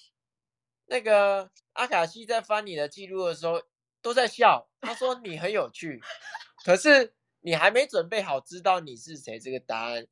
[0.87, 3.63] 那个阿卡西在翻你的记录的时候。”
[4.03, 6.01] 都在笑，他说你很有趣，
[6.65, 10.07] 可是你还没准备好知道你是谁这个答案。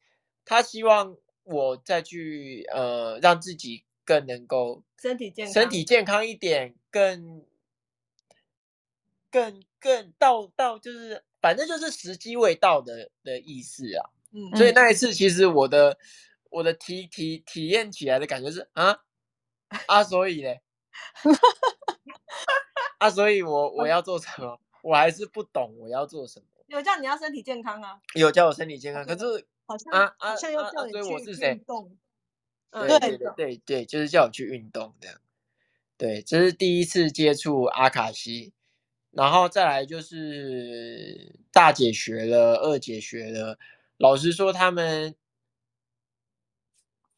[0.44, 7.46] 他希望我再去呃，让自己更能够身体健康，身体健康一点，更
[9.30, 14.10] 更更到到就是反正就是时机未到的的意思啊。
[14.32, 15.98] 嗯，所以那一次其实我的
[16.50, 19.00] 我的体体体验起来的感觉是啊
[19.86, 20.60] 啊，所以嘞。
[22.98, 24.60] 啊，所以我我要做什么？
[24.82, 26.46] 我还是不懂我要做什么。
[26.66, 28.00] 有叫你要身体健康啊？
[28.14, 30.98] 有叫我身体健康，可是好像啊啊，好像要叫你去
[31.40, 31.96] 运动。
[32.70, 35.18] 对对对对对，就是叫我去运动这样。
[35.96, 38.52] 对，这是第一次接触阿卡西，
[39.18, 43.58] 然后再来就是大姐学了，二姐学了。
[43.96, 45.16] 老实说，他们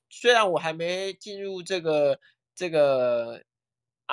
[0.09, 2.18] 虽然我还没进入这个
[2.55, 3.42] 这个。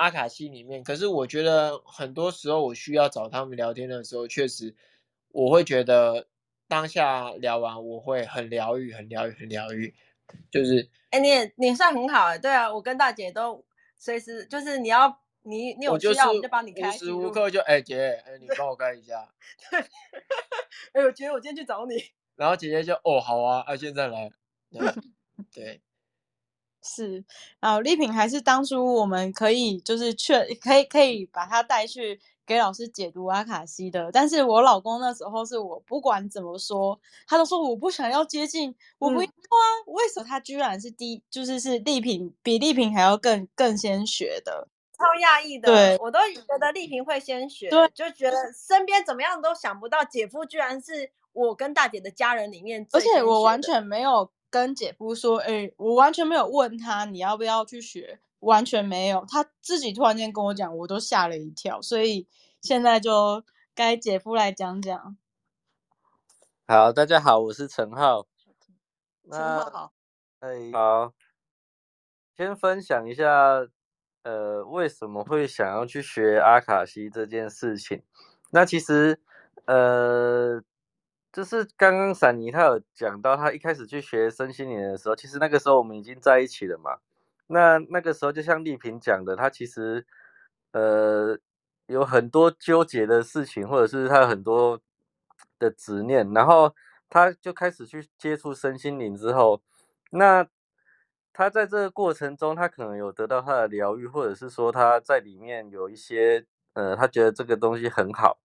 [0.00, 4.72] 阿卡西里面，可是我觉得很多时候我需要找他们聊天的时候，确实
[5.32, 6.28] 我会觉得
[6.68, 9.92] 当下聊完我会很疗愈，很疗愈，很疗愈。
[10.52, 13.64] 就是，哎、你也你算很好哎，对啊，我跟大姐都
[13.96, 19.28] 随时就是你要你你有需要我就帮你开，无时无刻就哎、欸、姐，哎、欸、你帮我开一下。
[19.70, 19.80] 对，
[20.92, 21.94] 哎我觉得我今天去找你，
[22.36, 24.30] 然后姐姐就哦好啊，啊现在来，
[24.70, 24.94] 对。
[25.54, 25.80] 对
[26.82, 27.24] 是，
[27.60, 34.10] 然后丽萍还是当初我们可以就是去，可以可以把她带去给老师解读阿卡西的。
[34.10, 39.64] 但是我老公那时候是我不管怎么说，他都说我不想要接近，我不要啊。
[39.86, 44.66] 嗯、为什么他居然是第就是是丽萍比丽萍还要更更先学的？
[44.98, 54.30] 超讶异的，对，我都觉得丽萍会先学，对，就觉得身边怎么样都想不到姐夫居然是我跟大姐的家人里面，而且我完全没有。
[54.50, 62.26] 跟姐夫说，哎、欸，我完全没有问他你要不要去学，完全没有，他自己突然间跟我讲，我都吓了一跳，所以
[62.62, 63.44] 现在就
[63.74, 65.18] 该姐夫来讲讲。
[66.66, 68.26] 好，大家好，我是陈浩。
[69.30, 69.92] 陈浩好。
[70.40, 71.12] 哎，好。
[72.34, 73.68] 先分享一下，
[74.28, 78.02] 呃，为什么会想要去学阿卡西这件事情？
[78.50, 79.18] 那其实，
[79.64, 80.62] 呃。
[81.30, 86.96] 就是刚刚闪妮她有讲到，她一开始去学身心灵的时候，其实那个时候我们已经在一起了嘛。
[87.48, 90.06] 那那个时候就像丽萍讲的，她其实
[90.72, 91.38] 呃
[91.86, 94.80] 有很多纠结的事情，或者是她有很多
[95.58, 96.74] 的执念，然后
[97.10, 99.60] 她就开始去接触身心灵之后，
[100.10, 100.48] 那
[101.38, 108.40] 他在这个过程中，他可能有得到他的疗愈，或者是说他在里面有一些呃，他觉得这个东西很好，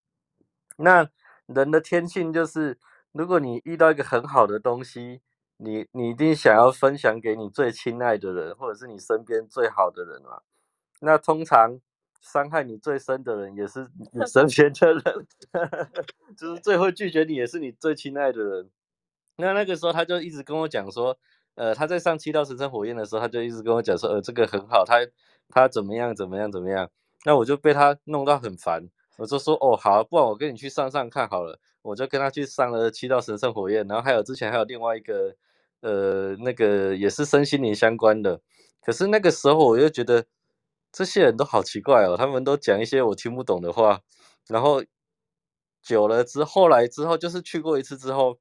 [0.77, 1.09] 那。
[1.47, 2.79] 人的天性就是，
[3.11, 5.21] 如果你遇到一个很好的东西，
[5.57, 10.41] 你你一定想要分享给你最亲爱的人，或者是你身边最好的人嘛。
[11.01, 11.77] 那通常
[12.21, 15.27] 伤害你最深的人，也是你身边的人，
[16.37, 18.69] 就是最后拒绝你，也是你最亲爱的人。
[19.35, 21.17] 那那个时候，他就一直跟我讲说，
[21.55, 24.97] 呃，他在上七道神圣火焰的时候，他就一直跟我讲说，呃，这个很好，他
[25.49, 26.89] 他怎么样怎么样怎么样。
[27.25, 28.89] 那我就被他弄到很烦。
[29.17, 35.35] 我就说哦好，不然我跟你去上上看好了，我就跟他去上了七道神圣火焰，然后还有之前还有另外一个
[35.81, 38.41] 呃那个也是身心灵相关的，
[38.81, 40.25] 可是那个时候我又觉得
[40.91, 44.01] 这些人都好奇怪哦，他们都讲一些我听不懂的话，
[44.47, 44.83] 然后
[45.83, 48.39] 久了之后来之后就是去过一次之后，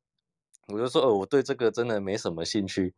[0.69, 2.95] 我就说哦我对这个真的没什么兴趣，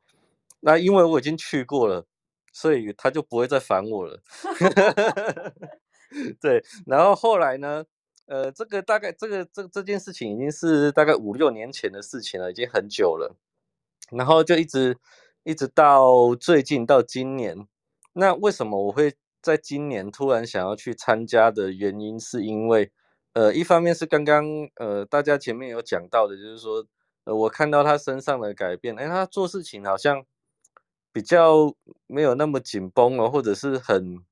[0.61, 2.07] 那因为我已经去过了，
[2.53, 4.21] 所以他就不会再烦我了。
[6.41, 7.85] 对，然后后来呢？
[8.27, 13.37] 呃，这个大概这个这这件事情已经是大概五六年前的事情了，已经很久了。
[14.11, 14.97] 然后就一直
[15.43, 17.67] 一直到最近到今年。
[18.15, 19.13] 那为什么我会
[19.43, 22.91] 在今年突然想要去参加的原因，是因为
[23.35, 24.47] 呃，一方面是刚刚
[24.77, 26.87] 呃大家前面有讲到的，就是说
[27.25, 30.25] 呃我看到他身上的改变，哎，他做事情好像
[31.13, 31.75] 比较
[32.07, 34.25] 没有那么紧绷了，或者是很。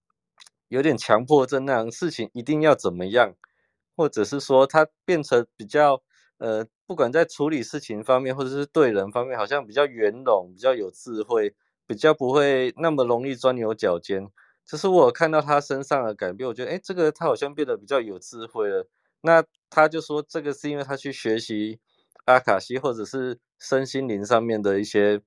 [0.68, 3.34] 有点强迫症那样，事情一定要怎么样，
[3.95, 6.03] 或者是说他变成比较
[6.38, 11.55] 呃，不管在处理事情方面，或者是对人方面，好像比较圆融，比较有智慧，
[11.86, 14.26] 比较不会那么容易钻牛角尖。
[14.64, 18.88] 就是我看到他身上的改变，我觉得诶，这个他好像变得比较有智慧了。
[19.20, 21.80] 那他就说这个是因为他去学习
[22.24, 25.20] 阿卡西，或者是身心灵上面的一些，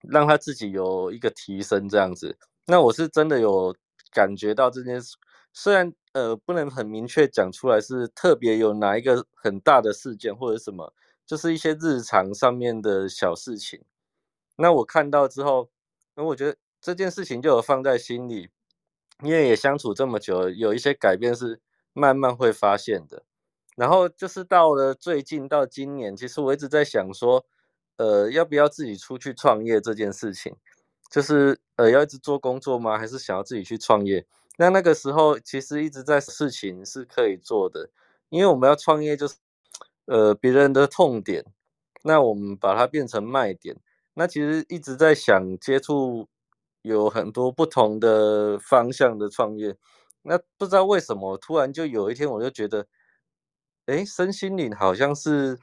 [0.00, 2.38] 让他自己有一个提升这样子。
[2.66, 3.74] 那我是真的有。
[4.12, 5.16] 感觉到这件事，
[5.52, 10.94] 虽然呃不能很明确讲出来是特别有哪一个很大的事件或者什么，
[11.26, 13.82] 就是一些日常上面的小事情。
[14.56, 15.68] 那我看到之后，
[16.14, 18.48] 那我觉得这件事情就有放在心里，
[19.22, 21.60] 因为也相处这么久，有一些改变是
[21.92, 23.22] 慢慢会发现的。
[23.76, 27.46] 然后就是到了最近到今年，其实我一直在想说，
[27.98, 30.56] 呃，要不要自己出去创业这件事情。
[31.08, 32.98] 就是呃，要一直做工作吗？
[32.98, 34.26] 还是想要自己去创业？
[34.58, 37.90] 那那个时候其实一直在事情是可以做的，
[38.28, 39.36] 因为我们要创业就是
[40.06, 41.44] 呃别人的痛点，
[42.02, 43.76] 那我们把它变成卖点。
[44.14, 46.26] 那其实一直在想接触
[46.82, 49.76] 有很多不同的方向的创业。
[50.22, 52.88] 那不知道为什么突然就有一天我就觉得，
[53.86, 55.58] 哎，身心灵好像是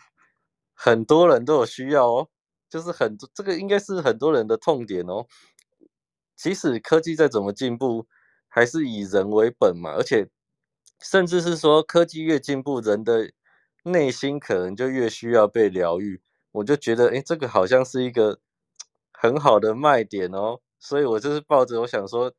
[0.73, 2.29] 很多人都有需要哦。
[2.69, 5.27] 就是很多，这个应该是很多人的痛点哦。
[6.35, 8.07] 即使科技再怎么进步，
[8.47, 9.91] 还是以人为本嘛。
[9.91, 10.27] 而且，
[10.99, 13.31] 甚至是说科技越进步，人的
[13.83, 16.21] 内心可能就越需要被疗愈。
[16.51, 18.39] 我就觉得，哎，这个好像是一个
[19.11, 20.59] 很好的卖点哦。
[20.79, 22.33] 所以我就是抱着我想说，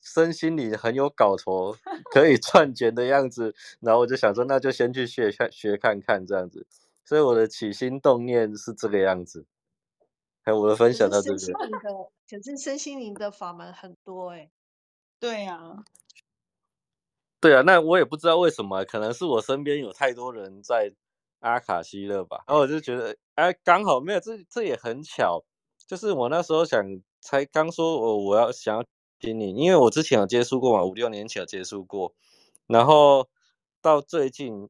[0.00, 1.76] 身心灵很有搞头，
[2.14, 3.52] 可以赚钱的样子。
[3.80, 6.64] 然后我就想说，那就先去学看学看看这样子。
[7.04, 9.44] 所以我的起心动念是这个样子，
[10.42, 11.36] 还有我的分享到这个。
[12.30, 14.50] 可是身心灵的法门很多哎、欸。
[15.18, 15.84] 对啊，
[17.40, 20.92] 对啊，那我也不知道为什么，可能是我身边有太多人在
[21.40, 22.44] 阿卡西了吧。
[22.46, 25.44] 然后我就觉得，哎，刚好没有，这这也很巧，
[25.86, 26.82] 就是我那时候想，
[27.20, 28.84] 才刚说我我要想要
[29.32, 32.14] 因为我之前有接触过嘛，五六年前有接触过，
[32.66, 33.28] 然后
[33.80, 34.68] 到最近。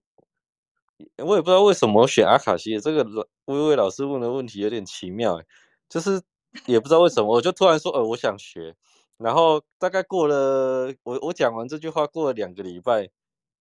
[1.18, 3.04] 我也不知道为什么我选阿卡西，这个
[3.46, 5.42] 微微老师问的问题有点奇妙，
[5.88, 6.22] 就是
[6.66, 8.76] 也不知道为什么，我就突然说，呃，我想学，
[9.18, 13.10] 然后大概过了，我我讲完这句话过了两个礼拜，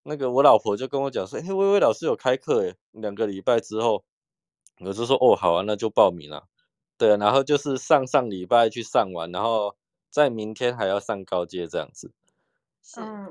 [0.03, 4.03] 那个我老婆就跟我讲说，哎，微微老师有开课，哎，两个礼拜之后，
[4.79, 6.43] 我就说，哦，好啊，那就报名了，
[6.99, 9.75] 对，然后就是上上礼拜去上完，然后
[10.13, 12.11] 在明天还要上高阶这样子。
[12.97, 13.27] 嗯，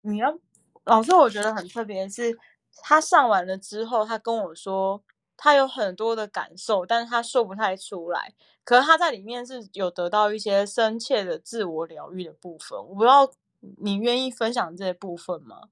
[0.00, 0.38] 你要
[0.84, 2.38] 老师，我觉得很特别是。
[2.82, 5.02] 他上完了之后，他跟我说
[5.36, 8.32] 他有很多的感受，但是他说不太出来。
[8.64, 12.78] 可是他在里面是有得到一些深切的自我疗愈的部分。
[12.78, 13.30] 我不知道
[13.78, 15.68] 你愿意分享这些部分吗？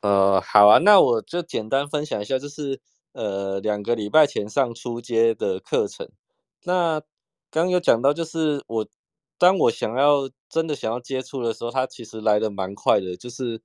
[0.00, 2.80] 呃，好啊，那我就简单分享一下，就是
[3.12, 6.08] 呃两个礼拜前上初阶的课程。
[6.64, 7.02] 那
[7.64, 8.86] 刚有讲到，就是我
[9.38, 13.62] 当我想要真的想要接触的时候，他其实来得蛮快的，就是。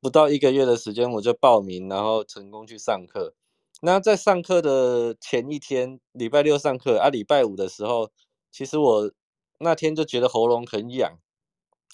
[0.00, 3.36] 不到一个月的时间，我就报名，然后成功去上课。
[3.82, 8.10] 那在上课的前一天，礼拜六上课啊，礼拜五的时候，
[8.50, 9.12] 其实我
[9.60, 11.20] 那天就觉得喉咙很痒，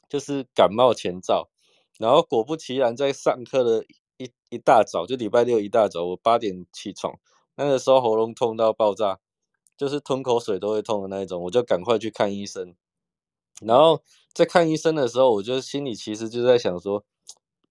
[0.09, 1.51] 就是感冒前兆。
[1.99, 3.85] 然后果不其然，在上课的
[4.17, 7.19] 一一大早，就礼拜六一大早，我八点起床，
[7.57, 9.21] 那个时候喉咙痛到爆炸，
[9.79, 12.75] 就是吞口水都会痛的那一种，我就赶快去看医生。
[13.63, 14.03] 然后
[14.35, 17.03] 在看医生的时候，我就心里其实就在想说。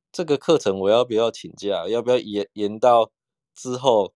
[0.09, 1.87] 这个课程我要不要请假？
[1.87, 3.11] 要不要延延到
[3.53, 4.13] 之后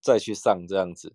[0.00, 1.14] 再去上这样子？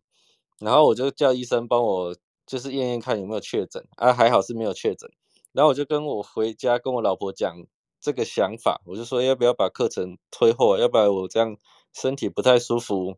[0.60, 5.10] 然后我就叫医生帮我就是验验看有没有确诊啊，还好是没有确诊。
[5.52, 7.66] 然后我就跟我回家跟我老婆讲
[8.00, 11.58] 这个想法，我就说要不要把课程推后，要不然我这样
[11.92, 13.18] 身体不太舒服，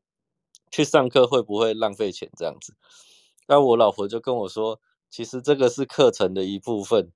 [0.71, 2.73] 去上课会不会浪费钱这样子？
[3.47, 7.11] 那我老婆就跟我说，其实这个是课程的一部分。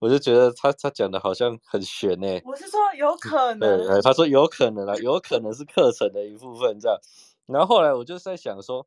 [0.00, 2.42] 我就觉得他他讲的好像很悬呢、欸。
[2.46, 6.98] 我是说有可能，对，他说有可能啊，有可能是课程的一部分这样。
[7.44, 8.86] 然后后来我就在想说，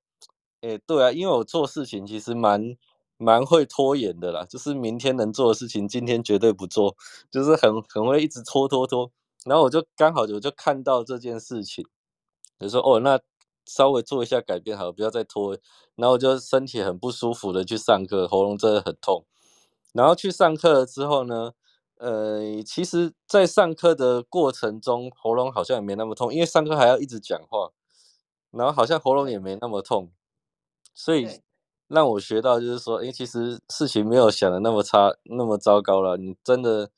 [0.61, 2.75] 诶，对啊，因为我做事情其实蛮
[3.17, 6.95] 蛮会拖延的啦，就是明天能做的事情，今天绝对不做，
[7.29, 9.11] 就是很很会一直拖拖拖。
[9.45, 11.85] 然后我就刚好我就看到这件事情，
[12.59, 13.19] 就说哦，那
[13.65, 15.57] 稍微做一下改变好了，不要再拖。
[15.95, 19.25] 然后我就身体很不舒服的去上课，喉咙真的很痛。
[19.93, 21.51] 然后去上课了之后呢，
[21.97, 27.69] 呃，其实，在上课的过程中，喉咙好像也没那么痛，因为上课还要一直讲话，
[28.51, 30.11] 然后好像喉咙也没那么痛，
[30.95, 31.27] 所以
[31.87, 36.17] 让我学到就是说，诶，其实事情没有想的那么差，那么糟糕了。
[36.17, 36.89] 你真的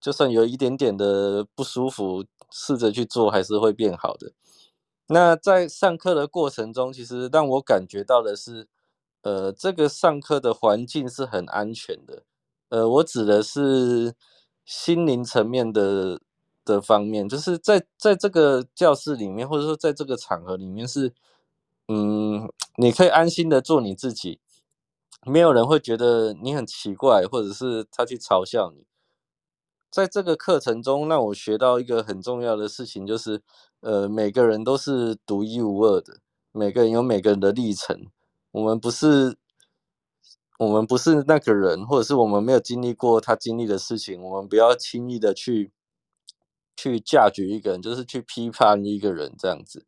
[0.00, 4.32] 就算有一点点的不舒服，试着去做，还是会变好的。
[5.12, 8.68] 那在上课的过程中，其实让我感觉到的是，
[9.22, 12.22] 呃，这个上课的环境是很安全的。
[12.68, 14.14] 呃，我指的是
[14.64, 16.20] 心灵层面的
[16.64, 21.12] 的方面，就是在在这个教室里面，或者说在这个场合里面是，
[21.88, 24.38] 嗯，你可以安心的做你自己，
[25.26, 28.86] 没有人会觉得你很奇怪，或者是他去嘲笑你。
[29.90, 33.42] 在这个课程中，让我学到一个很重要的事情，就是，
[33.80, 36.20] 呃，每个人都是独一无二的，
[36.52, 38.06] 每个人有每个人的历程，
[38.52, 39.36] 我们不是。
[40.58, 45.72] 我们不是那个人，或者是我们没有经历过他经历的事情，我们不要轻易的去
[46.76, 49.86] 去嫁绝一个人，就是去批判一个人这样子。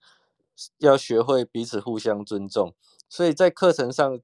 [0.79, 2.75] 要学会彼此互相尊重。
[3.07, 4.19] 所以在课程上，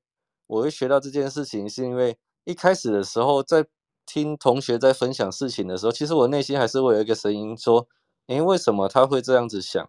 [0.46, 3.66] 我会学到这件事情，是因为一开始的时候，在
[4.09, 7.86] 听同学在分享事情的时候，其实我内心还是会有一个声音说
[8.28, 9.86] ：“诶，为什么他会这样子想？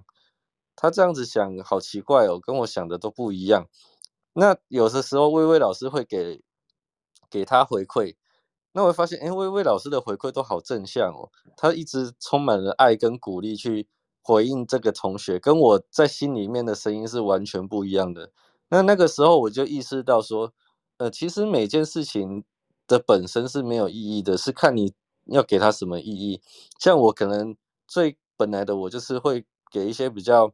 [0.76, 3.68] 他这样子想好奇怪哦，跟我想的都不一样。”
[4.36, 6.42] 那有的时候，薇薇老师会给。
[7.32, 8.16] 给他回馈，
[8.72, 13.88] 那我发现，哎，薇薇老师的回馈都好正向哦，他一直充满了爱跟鼓励去
[14.24, 18.32] 回应这个同学，跟我在心里面的声音是完全不一样的。
[18.70, 20.52] 那那个时候我就意识到说，
[20.98, 22.44] 呃，其实每件事情
[22.90, 24.94] 的本身是没有意义的，是看你
[25.28, 26.42] 要给他什么意义。
[26.78, 27.56] 像我可能
[27.88, 30.52] 最本来的我就是会给一些比较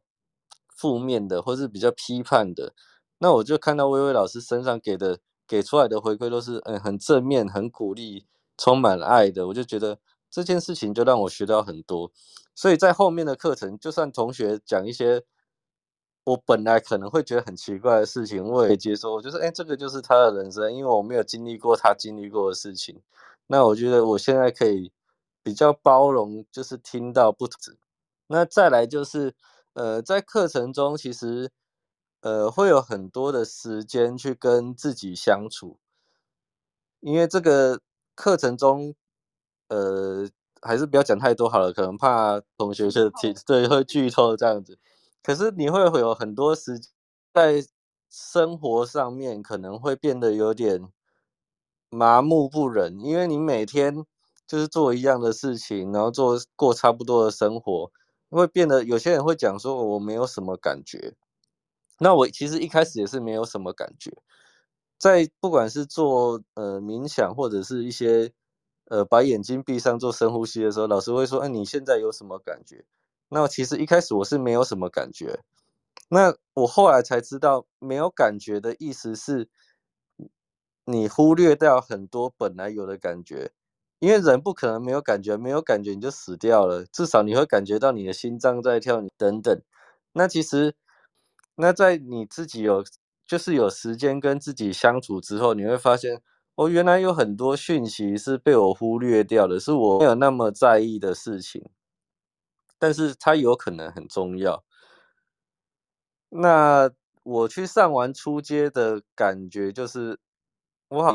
[0.68, 2.76] 负面的，或是比较批判的，
[3.18, 5.18] 那我就看到薇薇老师身上给的。
[5.48, 8.26] 给出来的回馈都是嗯很正面、很鼓励、
[8.58, 10.00] 充满爱的，我就觉得
[10.32, 12.12] 这件事情就让我学到很多。
[12.56, 15.22] 所以在后面的课程，就算同学讲一些
[16.26, 19.14] 我本来可能会觉得很奇怪的事情，我也接受。
[19.14, 23.02] 我就是哎，这个就是他的人生，因为我没有经历过他经历过的事情。
[23.48, 24.92] 那我觉得我现在可以
[25.42, 27.78] 比较包容，就是听到不止。
[28.28, 29.34] 那再来就是
[29.74, 31.52] 呃，在课程中其实。
[32.22, 35.78] 呃，会有很多的时间去跟自己相处，
[37.00, 37.80] 因为这个
[38.16, 38.96] 课程中，
[39.68, 40.28] 呃，
[40.60, 44.80] 还是不要讲太多好了，可能怕同学就听，对，会剧透这样子。
[45.26, 46.92] 可是你会有很多时间
[47.34, 47.66] 在
[48.12, 50.88] 生活上面，可能会变得有点
[51.90, 54.06] 麻木不仁，因为你每天
[54.46, 57.92] 就是做一样的事情，然后做过差不多的生活，
[58.30, 61.16] 会变得有些人会讲说，我没有什么感觉。
[61.98, 64.12] 那我其实一开始也是没有什么感觉，
[65.00, 68.32] 在不管是做呃冥想或者是一些
[68.90, 72.86] 呃把眼睛闭上做深呼吸的时候，老师会说：“哎，你现在有什么感觉？”
[73.30, 75.40] 那其实一开始我是没有什么感觉，
[76.10, 79.50] 那我后来才知道，没有感觉的意思是，
[80.86, 83.52] 你忽略掉很多本来有的感觉，
[84.00, 89.62] 因为人不可能没有感觉，没有感觉你就死掉了，至少你会感觉到你的心脏在跳，你等等。
[90.14, 90.76] 那其实。
[91.58, 92.84] 那在你自己有
[93.26, 96.22] 就是有时间跟自己相处之后，你会发现，
[96.56, 101.64] 哦，原来有很多讯息是被我忽略掉的，是我没有那么在意的事情，
[102.80, 104.64] 但是它有可能很重要。
[106.30, 106.90] 那
[107.24, 110.20] 我去上完初阶的感觉就是，
[110.90, 111.14] 我好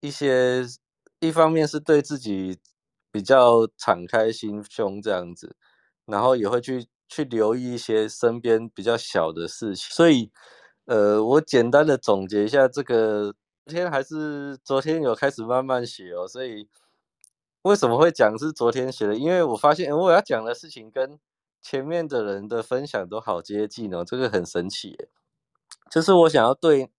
[0.00, 0.64] 一些，
[1.20, 2.58] 一方面是对自己
[3.10, 5.56] 比较敞开心胸这样子，
[6.06, 6.86] 然后也会去。
[7.08, 10.32] 去留意一些身边比较小的事情，所以，
[10.86, 13.32] 呃，我简单的总结一下，这个
[13.64, 16.68] 昨天还是昨天有开始慢慢写哦，所以
[17.66, 19.16] 为什么会讲是昨天写的？
[19.16, 21.18] 因为我发现我要讲的事情跟
[21.60, 25.08] 前面的人的分享都好接近哦，这个很神奇耶。
[25.90, 26.92] 就是我想要对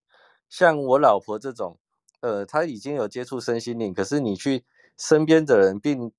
[0.50, 1.78] 像我老婆这种，
[2.20, 4.66] 呃，她已经有接触身心灵，可是你去
[4.98, 6.12] 身边的人并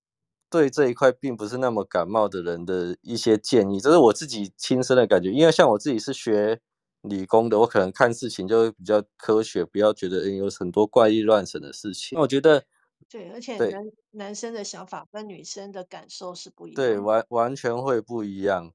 [0.50, 5.30] 对这一块并不是那么感冒的人的一些建议，这是我自己亲身的感觉。
[5.30, 6.60] 因为像我自己是学
[7.04, 12.18] 理工的，我可能看事情就会比较科学，不要觉得有很多怪异乱神的事情。
[12.20, 12.64] 我觉得，
[13.08, 18.74] 对，而且男男生的想法跟女生的感受是不一样，对，完完全会不一样。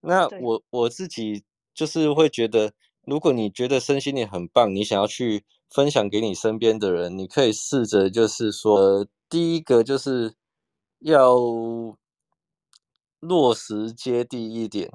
[0.00, 2.72] 那我我自己就是会觉得，
[3.02, 10.34] 如果你觉得身心灵很棒，你想要去分享给你身边的人，你可以试着就是说，呃，第一个就是。
[11.00, 11.36] 要
[13.20, 14.90] 落实接地一点，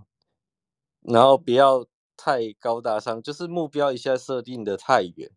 [1.00, 1.86] 然后不要
[2.18, 5.32] 太高大上，就是目标一下设定的太远。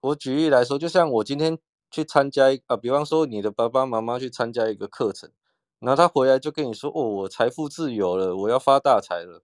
[0.00, 1.56] 我举例来说，就像我今天
[1.90, 5.30] 去参加一啊，比方说你的爸爸妈妈去参加一个课程，
[5.78, 9.42] 然后他回来就跟你说：“哦，我财富自由了，我要发大财了。”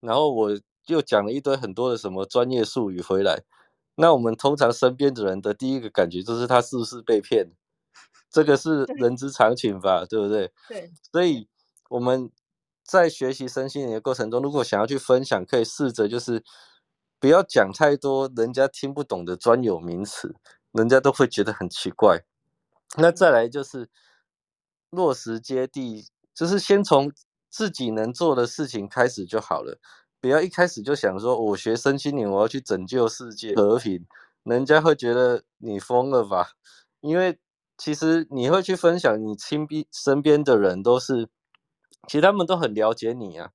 [0.00, 3.42] 然后我又讲了一堆很多的什么专业术语回来，
[3.96, 7.52] 那我们通常身边的人的第一个感觉就是他是不是被骗？
[8.30, 10.52] 这个是人之常情吧，对，对不对？
[10.68, 10.90] 对。
[11.12, 11.48] 所以
[11.88, 12.30] 我们
[12.84, 16.42] 在学习身心灵的过程中，如果想要去分享，可以试着就是
[17.18, 20.34] 不要讲太多人家听不懂的专有名词，
[20.72, 22.24] 人家都会觉得很奇怪。
[22.96, 23.88] 那再来就是
[24.90, 27.12] 落实接地，就是先从
[27.48, 29.78] 自己能做的事情开始就好了，
[30.20, 34.06] 不要一开始就想说我学身心灵，我要去拯救世界和平，
[34.42, 36.50] 人家会觉得你疯了吧？
[37.00, 37.38] 因为
[37.78, 41.28] 其实你会去分享，你亲边身边的人都是，
[42.06, 43.50] 其实他们都很了解你啊，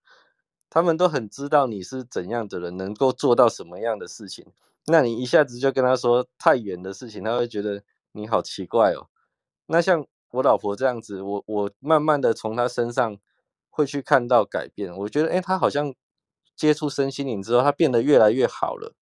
[0.70, 4.48] 他们都很知道你是怎样的人，能够做到什么样的事情。
[4.86, 9.10] 那你一下子就跟他说太远的事情，他会觉得你好奇怪哦。
[9.68, 13.18] 那像我老婆这样子，我我慢慢的从她身上
[13.70, 15.94] 会去看到改变，我觉得诶，她好像
[16.56, 18.94] 接触身心灵之后，她变得越来越好了。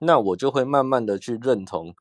[0.00, 1.94] 那我就会慢慢的去认同。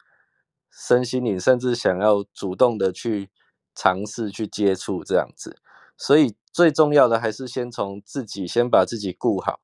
[0.75, 3.29] 身心灵，甚至想要主动的去
[3.75, 5.57] 尝试去接触这样子，
[5.95, 9.59] 所以最重要的还是先从自己先把自己顾好，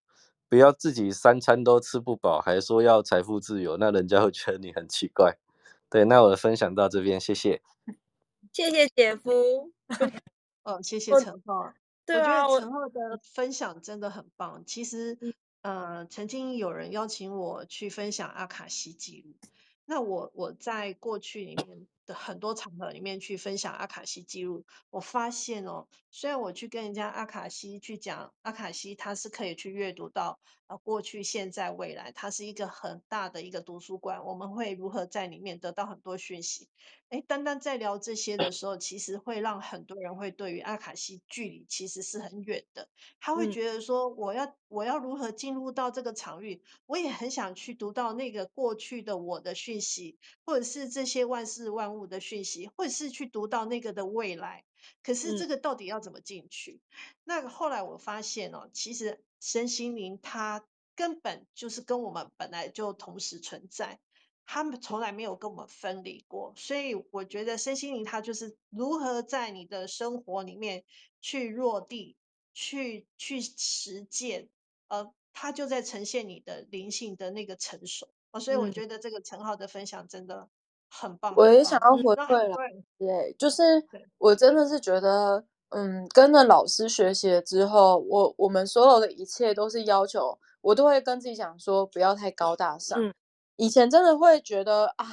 [0.49, 5.37] 不要自己三餐都吃不饱，还说要财富自由，那人家会觉得你很奇怪。
[5.89, 7.61] 对，那我的分享到这边，谢谢。
[8.51, 9.71] 谢谢姐夫。
[10.63, 11.71] 哦，谢谢陈浩。
[12.05, 14.63] 对啊，我觉得陈浩的分享真的很棒。
[14.65, 15.17] 其实，
[15.61, 19.35] 呃，曾经有人邀请我去分享阿卡西记录。
[19.85, 36.67] 那我我在过去里面的很多场合里面去分享阿卡西记录，我发现哦，虽然我去跟人家阿卡西去讲阿卡西，它是可以去阅读到呃过去、现在、未来，它是一个很大的一个图书馆，我们会如何在里面得到很多讯息。
[37.09, 42.87] 哎，单单在聊这些的时候，其实会让很多人会对于阿卡西距离其实是很远的。
[43.19, 46.61] 他会觉得说，我要我要如何进入到这个场域？
[46.85, 54.63] 我也很想去读到那个过去的我的讯息，或者是这些万事万物的讯息，或者是去读到那个的未来。
[55.03, 56.81] 可是这个到底要怎么进去？
[57.23, 63.99] 那个后来我发现哦，其实身心灵它根本就是跟我们本来就同时存在。
[64.51, 70.83] 他们从来没有跟我们分离过，所以我觉得身心灵它就是如何在你的生活里面
[71.21, 72.15] 去落地、
[72.51, 74.49] 去去实践，
[74.87, 78.09] 呃，它就在呈现你的灵性的那个成熟。
[78.31, 80.49] 哦，所以我觉得这个陈浩的分享真的
[80.89, 81.33] 很棒。
[81.37, 82.55] 我也想要回馈了，
[82.97, 83.63] 对，就是
[84.17, 92.99] 我真的是觉得，嗯，跟着老师学习了之后，我我们所有的一切都是要求，我都会跟自己讲说，不要太高大上。
[93.01, 93.13] 嗯
[93.61, 95.05] 以前真的会觉得啊，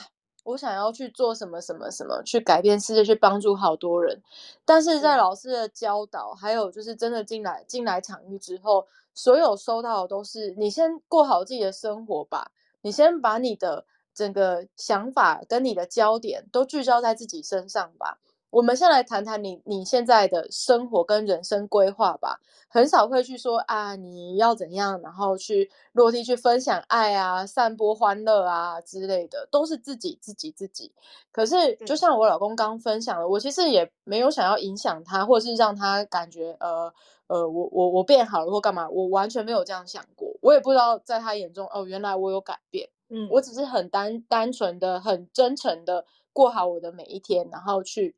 [0.45, 4.23] 我想要去做什么什么什么，去改变世界，去帮助好多人。
[4.65, 12.53] 但是在老师的教导，还有就是真的进来进来场域之后，所有收到的都是你先过好自己的生活吧，
[12.83, 13.85] 你先把你的
[14.17, 18.19] 整个想法跟你的焦点都聚焦在自己身上吧。
[18.51, 22.41] 我们先来谈谈你你现在的生活跟人生规划吧。
[22.69, 30.93] 很少会去说啊，你要怎样，然后去落地去分享爱啊，散播欢乐啊之类的，都是自己自己自己。
[31.33, 36.93] 可是就像我老公刚分享的，我其实也没有想要影响他，或者是让他感觉呃
[37.27, 40.35] 呃，我我我变好了或干嘛，我完全没有这样想过。
[40.41, 42.89] 我也不知道在他眼中哦，原来我有改变。
[43.09, 48.15] 嗯，我只是很单单纯的、很真诚的过好我的每一天，然后去。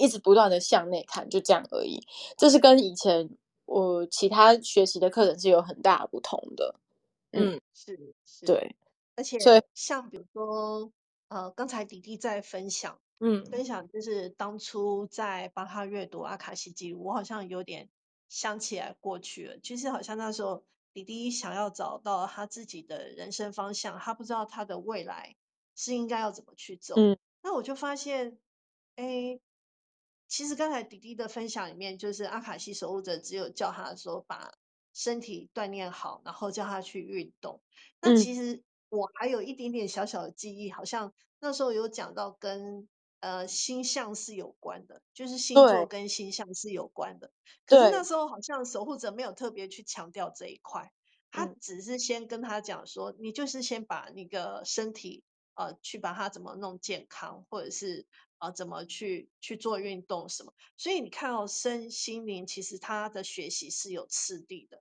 [0.00, 2.00] 一直不断的向内看，就这样而已。
[2.36, 3.28] 这是跟以前
[3.64, 6.76] 我其他学习的课程是有很大的不同的。
[7.32, 8.76] 嗯，是是，对。
[9.16, 10.92] 而且所以，像比如说，
[11.26, 17.88] 呃，刚才迪迪在分享，嗯，分享就是当初在帮他阅读阿卡西记录，我好像有点
[18.28, 19.58] 想起来过去了。
[19.60, 20.62] 其实好像那时候
[21.04, 25.36] 弟弟想要找到他自己的人生方向，他不知道他的未来
[25.74, 26.94] 是应该要怎么去走。
[26.96, 28.38] 嗯，那我就发现，
[28.96, 29.40] 哎。
[30.30, 34.52] 其实刚才迪迪的分享里面，就是阿卡西守护者只有叫他说把
[34.92, 37.62] 身体锻炼好，然后叫他去运动。
[38.02, 42.86] 那其实我还有一点点小小的记忆，好像那时候有讲到跟
[43.20, 47.30] 呃星象是有关的，就是星座跟星象是有关的。
[47.66, 50.92] 可是那时候好像守护者没有特别去强调这一块，
[51.30, 55.24] 他只是先跟他讲说，你就是先把那个身体。
[55.60, 58.06] 呃，去把它怎么弄健康，或者是
[58.38, 60.54] 呃，怎么去去做运动什么？
[60.76, 64.80] 所以你看到、哦、身心灵其实他的学习是有次第的。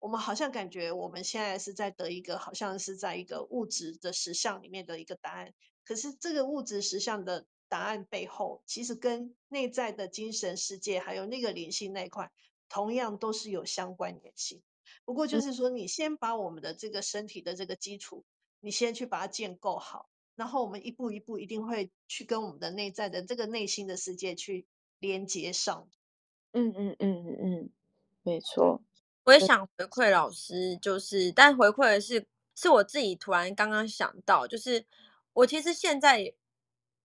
[0.00, 5.54] 我们好像感觉我们现在是在得一个，好像是在一个物质的实相里面的一个答案。
[5.84, 12.30] 可是这个物质实相的答案背后，其实跟内在的精神世界还有那个灵性那一块，
[12.68, 14.62] 同样都是有相关联性。
[15.04, 18.24] 不过就是说，你先把我们的这个身体的这个基础，
[18.60, 20.08] 你先去把它建构好。
[20.34, 24.66] 然后我们一步一步一定会去跟我们的内在的这个内心的世界去
[24.98, 25.88] 连接上。
[26.52, 27.70] 嗯嗯嗯嗯嗯，
[28.22, 28.82] 没错。
[29.24, 34.84] 我也想回馈老师，就是，但回馈的是是我自己突然刚刚想到，就是
[35.32, 36.34] 我其实现在，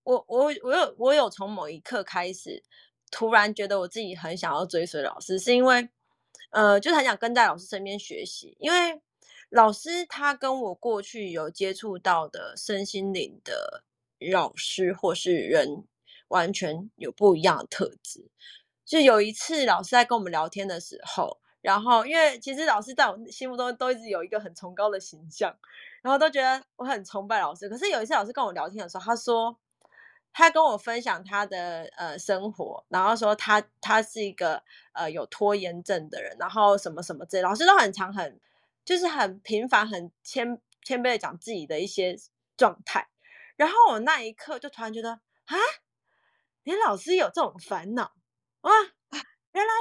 [0.04, 2.64] 我我我有我有从某一刻开始，
[3.10, 5.90] 突然觉得我自己很想要追随老师，是因为，
[6.52, 9.02] 呃，就是很想跟在老师身边学习，因为。
[9.54, 13.84] 老师他跟我过去有接触到的身心灵的
[14.32, 15.84] 老师或是人，
[16.30, 18.32] 完全有不一样的特质。
[18.86, 25.54] 就有一次老师在跟我们聊天的时候，然后因为其实老师在我心目中都一直有一个很崇高的形象，
[26.02, 27.68] 然后都觉得我很崇拜老师。
[27.68, 29.60] 可是有一次老师跟我聊天的时候，他说
[30.34, 34.64] 他跟我分享他的呃生活，然后说他他是一个
[34.94, 38.40] 呃有拖延症的人，然后什么什么之类，老师都很常很。
[38.84, 42.18] 就是很平凡、很谦谦卑的讲自己的一些
[42.58, 43.08] 状态，
[43.56, 45.56] 然后我那一刻就突然觉得啊，
[46.64, 48.12] 连老师有这种烦恼
[48.62, 48.72] 哇！
[49.52, 49.72] 原来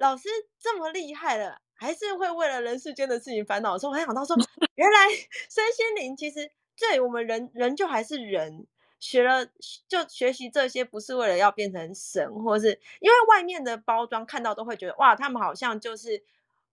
[0.00, 4.34] 老师这么厉害了，还是会为了人世间的事情烦恼的时候，我还想到说，
[4.74, 5.08] 原来
[5.50, 8.66] 身心灵其实对我们人人就还是人，
[8.98, 9.46] 学了
[9.88, 12.68] 就学习这些，不是为了要变成神，或是
[13.00, 16.24] 因为外面的包装看到都会觉得哇，他们好像就是。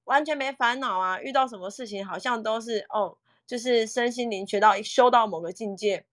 [0.05, 1.21] 完全没烦恼啊！
[1.21, 3.17] 遇到什么事情好像都是哦，
[3.47, 6.05] 就是身心灵学到修到某个境界，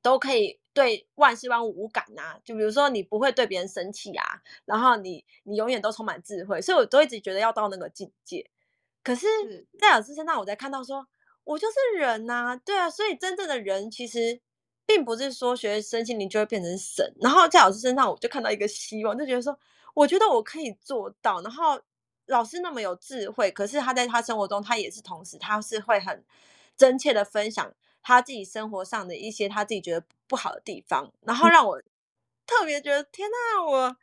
[0.00, 2.40] 都可以对万事万物无感呐、啊。
[2.42, 8.48] 就比如说你不会对别人生气啊，然后你你永远都充满智慧，所以我都一直觉得要到那个境界。
[9.04, 9.26] 可是，
[9.78, 11.06] 在老师身上，我才看到说，
[11.44, 14.40] 我就是人呐、啊，对啊，所以真正的人其实
[14.90, 17.14] 并不是说学身心灵就会变成神。
[17.20, 19.56] 然后在老师身上，我就看到一个希望，就觉得说，
[19.94, 21.80] 我觉得我可以做到，然后。
[22.26, 26.24] 老师那么有智慧，可是他在他生活中，他也是同时，他是会很
[26.76, 27.74] 真切的分享
[28.04, 31.82] 他自己生活上的一些他自己觉得不好的地方，然后让我
[32.46, 33.96] 特别觉得天哪，我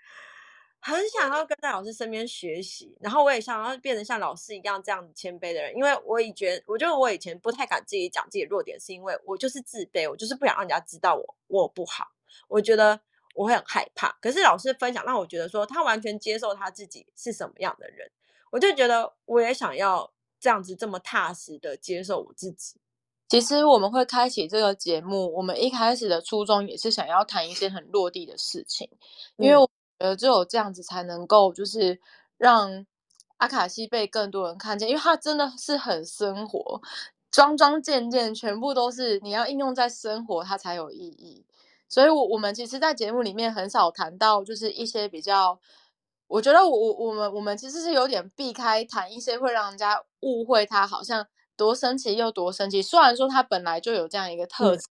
[0.80, 12.08] 很想要跟在老师身边学习，然后我也想要变成像老师一样这样谦卑的人，因为我以前我觉得我以前不太敢自己讲自己的弱点，是因为我就是自卑，我就是不想让人家知道我我不好，
[12.48, 13.00] 我觉得。
[13.36, 18.10] 我会很害怕，可是老师分享让我觉得说他完全接受他自己是什么样的人，
[18.50, 22.82] 我就觉得我也想要这样子这么踏实的接受我自己。
[23.28, 28.90] 其实我们会开启这个节目，我们一开始的初衷也是想要谈一些很落地的事情，
[29.36, 29.70] 因为我
[30.00, 32.00] 觉得只有这样子才能够就是
[32.38, 32.86] 让
[33.38, 36.82] 阿卡西被更多人看见，因为它真的是很生活，
[37.32, 41.46] 桩桩件件全部都是你要应用在生活，它才有意义。
[41.90, 45.58] 所以，我我们其实，在节目里面很少谈到，就是一些比较，
[46.28, 51.26] 我觉得我我我们我们其实是有点避开谈一些会让人家误会他好像
[51.56, 52.82] 多神奇又多神奇。
[52.82, 54.92] 虽然说他本来就有这样一个特质，嗯，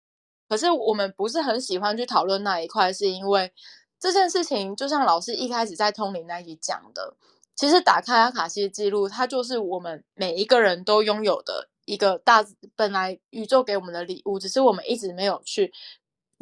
[0.49, 3.53] 可是我们不是很喜欢去讨论那一块，是因为
[4.01, 7.15] 这件事情就像老师一开始在通灵那一集讲的，
[7.55, 12.45] 其实打开阿卡西记录，它就是我们每一个人都拥有的一个大
[12.75, 15.73] 本来宇宙给我们的礼物，只是我们一直没有去。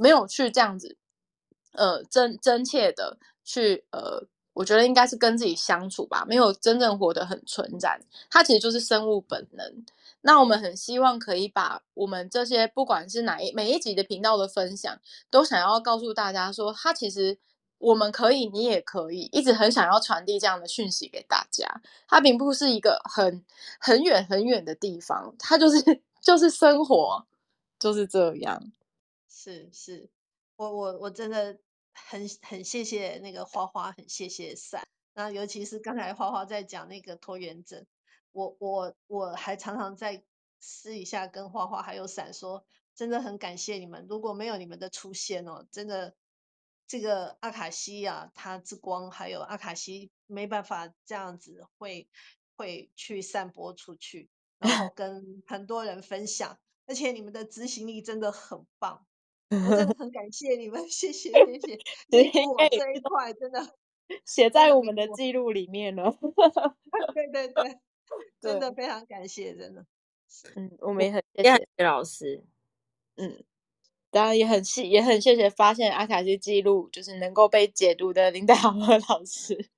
[0.00, 0.96] 没有去这样子，
[1.72, 8.00] 呃，真真切的去，呃，我觉得应该是跟自己相处吧，没有真正活得很纯然。
[8.30, 9.84] 它其实就是生物本能。
[10.20, 14.96] 那我们很希望可以把我们这些，不管是哪一每一集的频道的分享，
[15.32, 17.36] 都想要告诉大家说，它其实
[17.78, 21.80] 我们可以，你也可以，一直很想要传递这样的讯息给大家。
[22.06, 23.44] 它并不是一个很
[23.80, 27.26] 很远很远的地方，它就是 就是生活，
[27.78, 28.72] 就是这样。
[29.28, 30.10] 是是，
[30.56, 31.58] 我我我真的
[31.92, 34.86] 很很谢谢那个花花，很谢谢伞。
[35.14, 37.86] 那尤其是刚才花花在讲那个拖延症，
[38.32, 40.22] 我我我还常常在
[40.60, 42.64] 私底下跟花花还有伞说，
[42.94, 46.14] 真的很感谢你们，如果没有你们的出现哦，真的
[46.88, 52.08] 这个阿卡西啊，它之光还有阿卡西没办法这样子会
[52.56, 59.06] 会去散播出去，然后 跟很多人分享，而且你们的执行力真的很棒，
[59.50, 61.78] 我真的 很感谢你们，谢 谢谢谢，
[62.08, 63.76] 这一块真的
[64.24, 66.10] 写在我们的记录里面了，
[67.14, 67.78] 对对对，
[68.40, 69.84] 真的非常感谢，真的，
[70.56, 72.42] 嗯，我们也很谢谢老师，
[73.16, 73.44] 嗯。
[74.10, 79.68] 当然也很谢，也很谢谢发现阿卡西记录就是能够被解读的林黛豪和老师，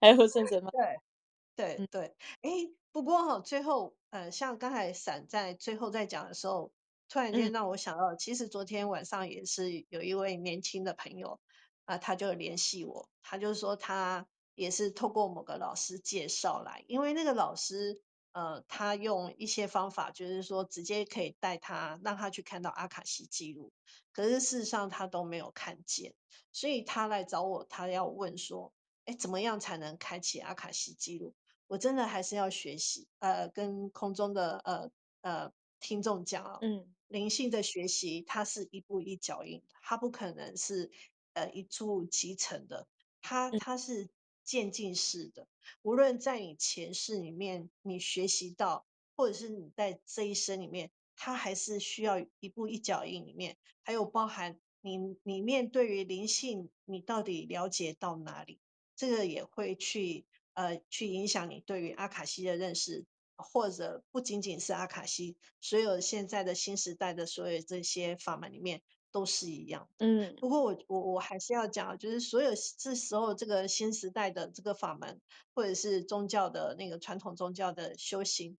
[0.00, 2.02] 还有圣哲对对对，
[2.42, 6.72] 哎、嗯，不过哈，最后呃，像刚才闪在最后在讲的时候，
[7.08, 11.40] 突然间让我想到，嗯、其实昨天晚上也是有一位年轻的朋友
[11.84, 18.00] 啊、呃，他就联系我，他就说他也是透过某个老师介绍来，因为那个老师。
[18.32, 23.72] 呃，他用一些方法，就是说直接可以带他，让他去看到阿卡西记录，
[24.12, 26.14] 可是事实上他都没有看见，
[26.52, 28.72] 所以他来找我，他要问说，
[29.04, 31.34] 哎，怎么样才能开启阿卡西记录？
[31.66, 34.90] 我真的还是要学习，呃，跟空中的呃
[35.22, 40.92] 呃听众讲啊，嗯，灵性的学习，它是一步一脚印，它不可能是
[41.32, 42.86] 呃一蹴即成的，
[43.20, 44.08] 它它是。
[44.50, 45.46] 渐进式的，
[45.82, 48.84] 无论在你前世里面你学习到，
[49.14, 58.58] 或者是你在这一生里面，它还是需要一步一脚印里面，还有包含你里面对于灵性，你到底了解到哪里，
[58.96, 68.82] 这个也会去呃去影响你对于阿卡西的认识，或者不仅仅是阿卡西，所有现在的新时代的所有这些法门里面。
[69.12, 75.20] 都是一样，嗯，不过我我我还是要讲，就是所有这时候这个新时代的这个法门，
[75.52, 78.56] 或者是宗教的那个传统宗教的修行，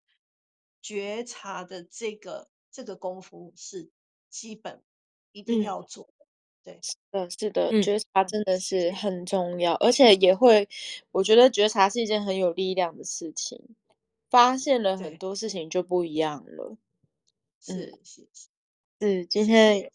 [0.82, 3.90] 觉察的这个这个功夫是
[4.28, 4.82] 基本
[5.30, 6.26] 一定要做的，
[6.72, 6.80] 嗯、对，
[7.12, 10.68] 呃，是的，觉察真的是很重要，嗯、而且也会，
[11.12, 13.76] 我觉得觉察是一件很有力量的事情，
[14.28, 16.76] 发现了很多事情就不一样了，
[17.61, 18.48] 是是是，
[19.01, 19.92] 是今天。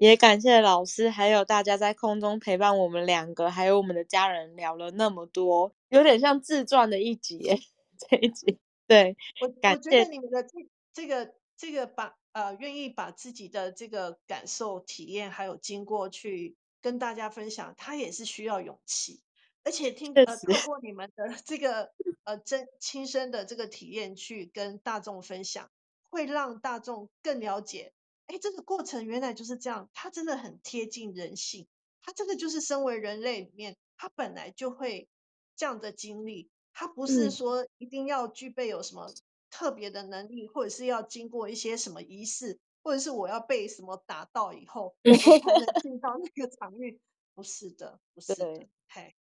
[0.00, 7.58] 也感谢老师，还有大家在空中陪伴我们两个，还有我们的家人聊了那么多，有点像自传的一集耶。
[7.98, 10.50] 这一集，对，我感谢我觉得你们的这
[10.92, 19.20] 这个这个把呃愿意把自己的这个感受、体验还有经过去跟大家分享，他也是需要勇气，
[19.64, 21.90] 而且听呃透过你们的这个
[22.22, 25.68] 呃真亲身的这个体验去跟大众分享，
[26.08, 27.92] 会让大众更了解。
[28.28, 31.66] 哎，这个过程原来就是这样，它真的很贴近人性。
[32.02, 35.08] 它这个就是身为人类里面，它本来就会
[35.56, 36.50] 这样的经历。
[36.72, 39.10] 它不是说一定要具备有什么
[39.50, 47.00] 特别的能力，嗯、或者是要经过一些什么仪式，或者是我要被什么打到以后， 我才能进到那个场域。
[47.34, 49.14] 不是的，不是的，嘿，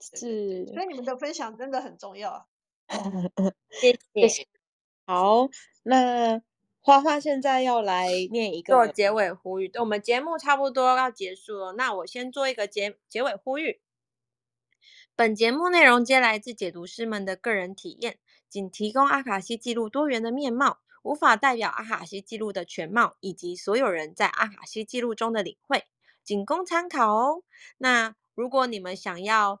[0.00, 0.66] 是。
[0.66, 2.44] 所以你们的分享真的很重要啊。
[3.70, 4.46] 谢谢。
[5.06, 5.48] 好，
[5.82, 6.42] 那。
[6.88, 13.82] 花花现在要来念一个做结尾呼吁，我们节目差不多要结束了，那我先做一个结结尾呼吁。
[15.14, 18.18] 本节目内容皆来自解读师们的个人体验，
[18.48, 25.84] 仅提供阿卡西记录多元的面貌，无法代表阿卡西记录的全貌以及所有人在阿卡西记录中的领会，
[26.24, 27.42] 仅供参考哦。
[27.76, 29.60] 那如果你们想要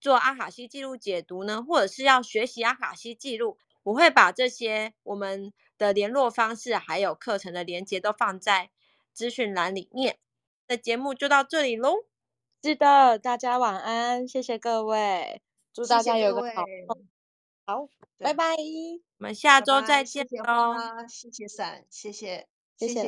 [0.00, 8.70] 做阿卡西记录解读呢，或者是要学习阿卡西记录，我会把这些我们的联络方式还有课程的连接都放在
[9.12, 10.18] 资讯栏里面。
[10.66, 12.04] 那节目就到这里喽。
[12.60, 15.40] 是的，大家晚安，谢谢各位，
[15.72, 17.08] 祝大家有个好梦。
[17.64, 20.74] 好，拜拜，我们下周再见喽。
[21.08, 23.04] 谢谢伞，谢谢谢谢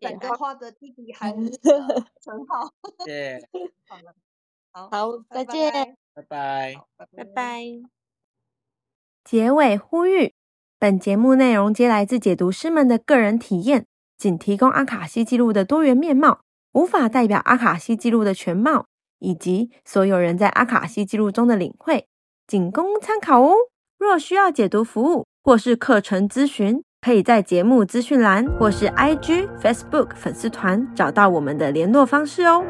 [0.00, 1.50] 伞哥花的弟弟 还很
[2.46, 2.72] 好。
[3.04, 3.48] 谢谢。
[3.88, 4.14] 好了，
[4.70, 7.64] 好，好，再见，拜拜，拜拜。
[9.24, 10.35] 结尾呼吁：
[10.78, 13.86] 本节目内容皆来自解读师们的个人体验，
[14.18, 16.40] 仅提供阿卡西记录的多元面貌，
[16.74, 18.84] 无法代表阿卡西记录的全貌，
[19.18, 22.06] 以及所有人在阿卡西记录中的领会，
[22.46, 23.54] 仅供参考哦。
[23.98, 32.62] 若需要解读服务或是课程咨询，可以在节目资讯栏或是 IG、Facebook 粉丝团找到我们的联络方式哦。